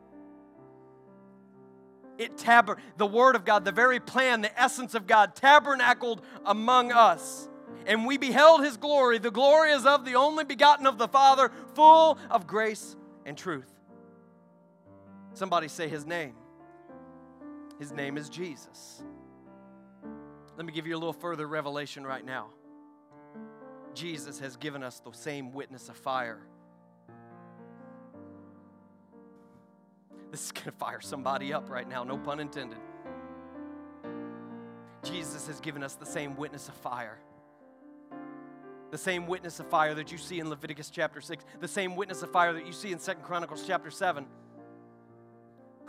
it 2.21 2.37
taber 2.37 2.77
the 2.97 3.07
word 3.07 3.35
of 3.35 3.45
God, 3.45 3.65
the 3.65 3.73
very 3.73 3.99
plan, 3.99 4.43
the 4.43 4.61
essence 4.61 4.95
of 4.95 5.07
God 5.07 5.35
tabernacled 5.35 6.23
among 6.45 6.93
us. 6.93 7.49
And 7.87 8.07
we 8.07 8.19
beheld 8.19 8.63
his 8.63 8.77
glory. 8.77 9.19
The 9.19 9.31
glory 9.31 9.71
is 9.71 9.87
of 9.87 10.05
the 10.05 10.15
only 10.15 10.45
begotten 10.45 10.87
of 10.87 10.99
the 10.99 11.09
Father, 11.09 11.51
full 11.75 12.19
of 12.31 12.47
grace 12.47 12.95
and 13.25 13.37
truth. 13.37 13.71
Somebody 15.33 15.69
say 15.69 15.89
his 15.89 16.05
name. 16.05 16.35
His 17.79 17.93
name 17.93 18.19
is 18.19 18.29
Jesus. 18.29 19.03
Let 20.57 20.67
me 20.67 20.73
give 20.73 20.87
you 20.87 20.95
a 20.95 20.99
little 20.99 21.15
further 21.15 21.47
revelation 21.47 22.07
right 22.07 22.25
now. 22.25 22.49
Jesus 23.95 24.39
has 24.41 24.57
given 24.57 24.83
us 24.83 25.01
the 25.01 25.13
same 25.13 25.53
witness 25.53 25.89
of 25.89 25.97
fire 25.97 26.41
This 30.41 30.45
is 30.45 30.53
going 30.53 30.67
to 30.67 30.73
fire 30.73 31.01
somebody 31.01 31.53
up 31.53 31.69
right 31.69 31.89
now, 31.89 32.05
no 32.05 32.17
pun 32.17 32.39
intended. 32.39 32.79
Jesus 35.03 35.49
has 35.49 35.59
given 35.61 35.83
us 35.83 35.95
the 35.95 36.07
same 36.07 36.37
witness 36.37 36.69
of 36.69 36.75
fire. 36.75 37.19
The 38.93 38.99
same 38.99 39.27
witness 39.27 39.59
of 39.59 39.67
fire 39.67 39.93
that 39.95 40.13
you 40.13 40.19
see 40.19 40.39
in 40.39 40.49
Leviticus 40.49 40.89
chapter 40.91 41.21
6, 41.21 41.45
the 41.61 41.67
same 41.67 41.97
witness 41.97 42.23
of 42.23 42.31
fire 42.31 42.53
that 42.53 42.65
you 42.65 42.73
see 42.73 42.93
in 42.93 43.01
Second 43.01 43.25
Chronicles 43.25 43.65
chapter 43.67 43.91
7. 43.91 44.25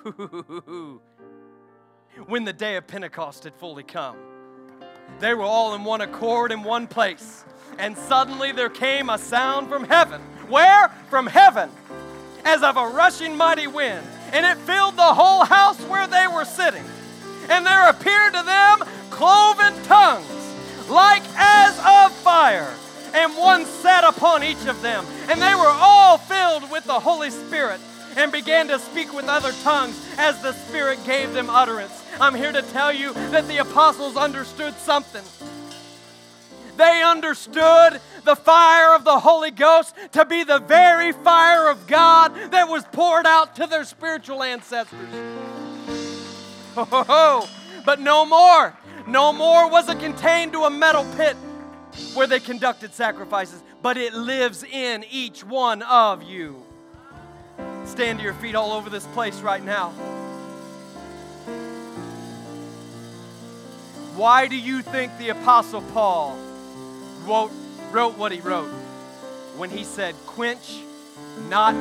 when 2.26 2.44
the 2.44 2.54
day 2.54 2.78
of 2.78 2.88
Pentecost 2.88 3.44
had 3.44 3.54
fully 3.56 3.84
come, 3.84 4.18
they 5.20 5.36
were 5.36 5.44
all 5.44 5.76
in 5.76 5.84
one 5.84 6.02
accord 6.02 6.52
in 6.52 6.64
one 6.64 6.88
place. 6.88 7.46
And 7.78 7.96
suddenly 7.96 8.52
there 8.52 8.70
came 8.70 9.10
a 9.10 9.20
sound 9.20 9.68
from 9.70 9.84
heaven. 9.84 10.20
Where? 10.50 10.90
From 11.10 11.28
heaven, 11.28 11.70
as 12.44 12.64
of 12.64 12.78
a 12.78 12.88
rushing 12.88 13.38
mighty 13.38 13.68
wind 13.68 14.06
and 14.34 14.46
it 14.46 14.58
filled 14.66 14.98
the 14.98 15.14
whole 15.14 15.46
house 15.46 15.80
where 15.82 16.08
they 16.08 16.28
were 16.28 16.46
sitting. 16.46 16.84
And 17.50 17.66
there 17.66 17.90
appeared 17.90 18.34
to 18.34 18.44
them 18.44 18.84
cloven 19.10 19.74
tongues, 19.84 20.90
like 20.90 21.24
as 21.36 21.78
of 21.80 22.16
fire, 22.18 22.74
and 23.14 23.36
one 23.38 23.66
sat 23.66 24.04
upon 24.04 24.44
each 24.44 24.66
of 24.66 24.82
them. 24.82 25.06
And 25.30 25.42
they 25.42 25.56
were 25.56 25.62
all 25.68 26.18
filled 26.18 26.72
with 26.72 26.86
the 26.86 27.00
Holy 27.00 27.30
Spirit 27.30 27.80
and 28.16 28.32
began 28.32 28.68
to 28.68 28.80
speak 28.80 29.14
with 29.14 29.26
other 29.26 29.52
tongues 29.64 30.00
as 30.18 30.42
the 30.42 30.54
Spirit 30.54 31.00
gave 31.06 31.34
them 31.34 31.50
utterance. 31.50 32.04
I'm 32.20 32.36
here 32.36 32.52
to 32.52 32.62
tell 32.62 32.92
you 32.92 33.14
that 33.32 33.48
the 33.48 33.58
apostles 33.58 34.18
understood 34.18 34.76
something. 34.76 35.24
They 36.78 37.04
understood 37.04 38.00
the 38.24 38.36
fire 38.36 38.96
of 38.96 39.04
the 39.04 39.20
Holy 39.20 39.52
Ghost 39.52 39.96
to 40.14 40.26
be 40.26 40.44
the 40.44 40.60
very 40.60 41.12
fire 41.12 41.70
of 41.70 41.88
God 41.88 42.34
that 42.52 42.70
was 42.70 42.84
poured 42.92 43.26
out 43.26 43.56
to 43.58 43.68
their 43.68 43.84
spiritual 43.84 44.44
ancestors. 44.44 45.10
Oh, 46.78 47.50
but 47.86 48.00
no 48.00 48.26
more. 48.26 48.76
No 49.08 49.34
more 49.34 49.70
was 49.70 49.90
it 49.90 50.00
contained 50.00 50.54
to 50.54 50.64
a 50.64 50.70
metal 50.70 51.06
pit 51.18 51.36
where 52.14 52.28
they 52.28 52.40
conducted 52.40 52.94
sacrifices, 52.94 53.62
but 53.82 53.98
it 53.98 54.14
lives 54.14 54.64
in 54.64 55.04
each 55.12 55.44
one 55.44 55.82
of 55.82 56.24
you. 56.24 56.64
Stand 57.86 58.20
to 58.20 58.24
your 58.24 58.34
feet 58.36 58.56
all 58.56 58.72
over 58.72 58.90
this 58.90 59.06
place 59.08 59.42
right 59.42 59.64
now. 59.64 59.90
Why 64.16 64.48
do 64.48 64.56
you 64.56 64.82
think 64.82 65.18
the 65.18 65.30
Apostle 65.30 65.82
Paul 65.94 66.38
wrote 67.26 67.52
wrote 67.92 68.18
what 68.18 68.32
he 68.32 68.40
wrote 68.40 68.72
when 69.58 69.70
he 69.70 69.84
said, 69.84 70.16
Quench 70.26 70.82
not 71.50 71.76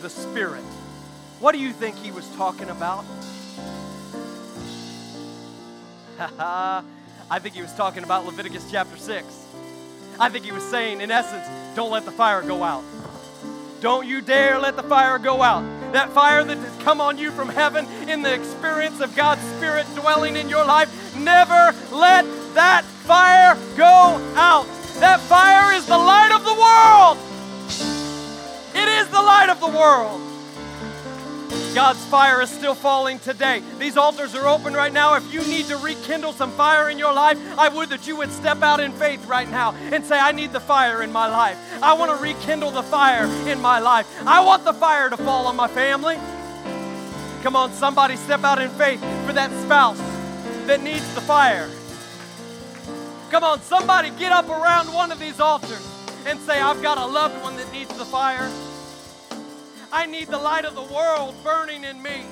the 0.00 0.10
spirit. 0.10 0.62
What 1.40 1.52
do 1.52 1.58
you 1.58 1.72
think 1.72 1.96
he 1.96 2.10
was 2.12 2.28
talking 2.36 2.68
about? 2.68 3.04
I 7.30 7.38
think 7.38 7.54
he 7.54 7.62
was 7.62 7.74
talking 7.74 8.04
about 8.04 8.26
Leviticus 8.26 8.70
chapter 8.70 8.96
6. 8.96 9.46
I 10.20 10.28
think 10.28 10.44
he 10.44 10.52
was 10.52 10.62
saying, 10.64 11.00
in 11.00 11.10
essence, 11.10 11.48
don't 11.74 11.90
let 11.90 12.04
the 12.04 12.12
fire 12.12 12.42
go 12.42 12.62
out. 12.62 12.84
Don't 13.80 14.06
you 14.06 14.20
dare 14.20 14.58
let 14.58 14.76
the 14.76 14.82
fire 14.82 15.18
go 15.18 15.42
out. 15.42 15.64
That 15.92 16.10
fire 16.10 16.44
that 16.44 16.56
has 16.56 16.82
come 16.84 17.00
on 17.00 17.18
you 17.18 17.30
from 17.32 17.48
heaven 17.48 17.86
in 18.08 18.22
the 18.22 18.32
experience 18.32 19.00
of 19.00 19.16
God's 19.16 19.42
Spirit 19.56 19.86
dwelling 19.96 20.36
in 20.36 20.48
your 20.48 20.64
life, 20.64 21.16
never 21.16 21.74
let 21.90 22.24
that 22.54 22.84
fire 22.84 23.31
the 29.62 29.68
world. 29.68 30.20
God's 31.72 32.04
fire 32.06 32.42
is 32.42 32.50
still 32.50 32.74
falling 32.74 33.20
today. 33.20 33.62
These 33.78 33.96
altars 33.96 34.34
are 34.34 34.46
open 34.46 34.74
right 34.74 34.92
now. 34.92 35.14
If 35.14 35.32
you 35.32 35.40
need 35.42 35.66
to 35.66 35.76
rekindle 35.76 36.32
some 36.32 36.50
fire 36.50 36.90
in 36.90 36.98
your 36.98 37.14
life, 37.14 37.38
I 37.56 37.68
would 37.68 37.88
that 37.90 38.06
you 38.06 38.16
would 38.16 38.30
step 38.32 38.60
out 38.60 38.80
in 38.80 38.92
faith 38.92 39.24
right 39.26 39.48
now 39.48 39.72
and 39.92 40.04
say, 40.04 40.18
I 40.18 40.32
need 40.32 40.52
the 40.52 40.60
fire 40.60 41.02
in 41.02 41.12
my 41.12 41.28
life. 41.28 41.56
I 41.80 41.94
want 41.94 42.10
to 42.10 42.22
rekindle 42.22 42.72
the 42.72 42.82
fire 42.82 43.24
in 43.48 43.60
my 43.60 43.78
life. 43.78 44.06
I 44.26 44.44
want 44.44 44.64
the 44.64 44.74
fire 44.74 45.08
to 45.08 45.16
fall 45.16 45.46
on 45.46 45.54
my 45.54 45.68
family. 45.68 46.16
Come 47.42 47.54
on, 47.54 47.72
somebody 47.72 48.16
step 48.16 48.42
out 48.42 48.60
in 48.60 48.68
faith 48.70 49.00
for 49.26 49.32
that 49.32 49.50
spouse 49.62 49.98
that 50.66 50.82
needs 50.82 51.14
the 51.14 51.20
fire. 51.20 51.70
Come 53.30 53.44
on, 53.44 53.60
somebody 53.60 54.10
get 54.18 54.32
up 54.32 54.48
around 54.48 54.92
one 54.92 55.12
of 55.12 55.20
these 55.20 55.38
altars 55.38 55.88
and 56.26 56.38
say, 56.40 56.60
I've 56.60 56.82
got 56.82 56.98
a 56.98 57.06
loved 57.06 57.40
one 57.42 57.56
that 57.56 57.72
needs 57.72 57.96
the 57.96 58.04
fire. 58.04 58.50
I 59.92 60.06
need 60.06 60.28
the 60.28 60.38
light 60.38 60.64
of 60.64 60.74
the 60.74 60.94
world 60.94 61.34
burning 61.44 61.84
in 61.84 62.02
me. 62.02 62.24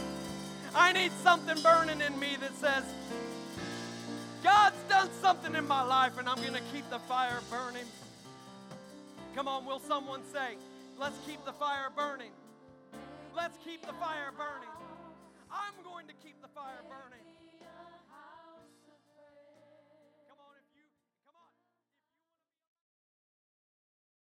I 0.74 0.92
need 0.92 1.12
something 1.22 1.62
burning 1.62 2.00
in 2.00 2.18
me 2.18 2.36
that 2.40 2.54
says, 2.56 2.84
God's 4.42 4.82
done 4.88 5.10
something 5.20 5.54
in 5.54 5.68
my 5.68 5.82
life 5.82 6.18
and 6.18 6.26
I'm 6.26 6.40
going 6.40 6.54
to 6.54 6.62
keep 6.72 6.88
the 6.88 6.98
fire 7.00 7.38
burning. 7.50 7.84
Come 9.34 9.46
on, 9.46 9.66
will 9.66 9.80
someone 9.80 10.22
say, 10.32 10.56
Let's 10.98 11.16
keep 11.26 11.42
the 11.46 11.52
fire 11.52 11.88
burning? 11.96 12.30
Let's 13.34 13.56
keep 13.64 13.80
the 13.80 13.94
fire 13.94 14.32
burning. 14.36 14.68
I'm 15.50 15.72
going 15.82 16.06
to 16.08 16.12
keep 16.22 16.40
the 16.42 16.48
fire 16.48 16.82
burning. 16.88 17.09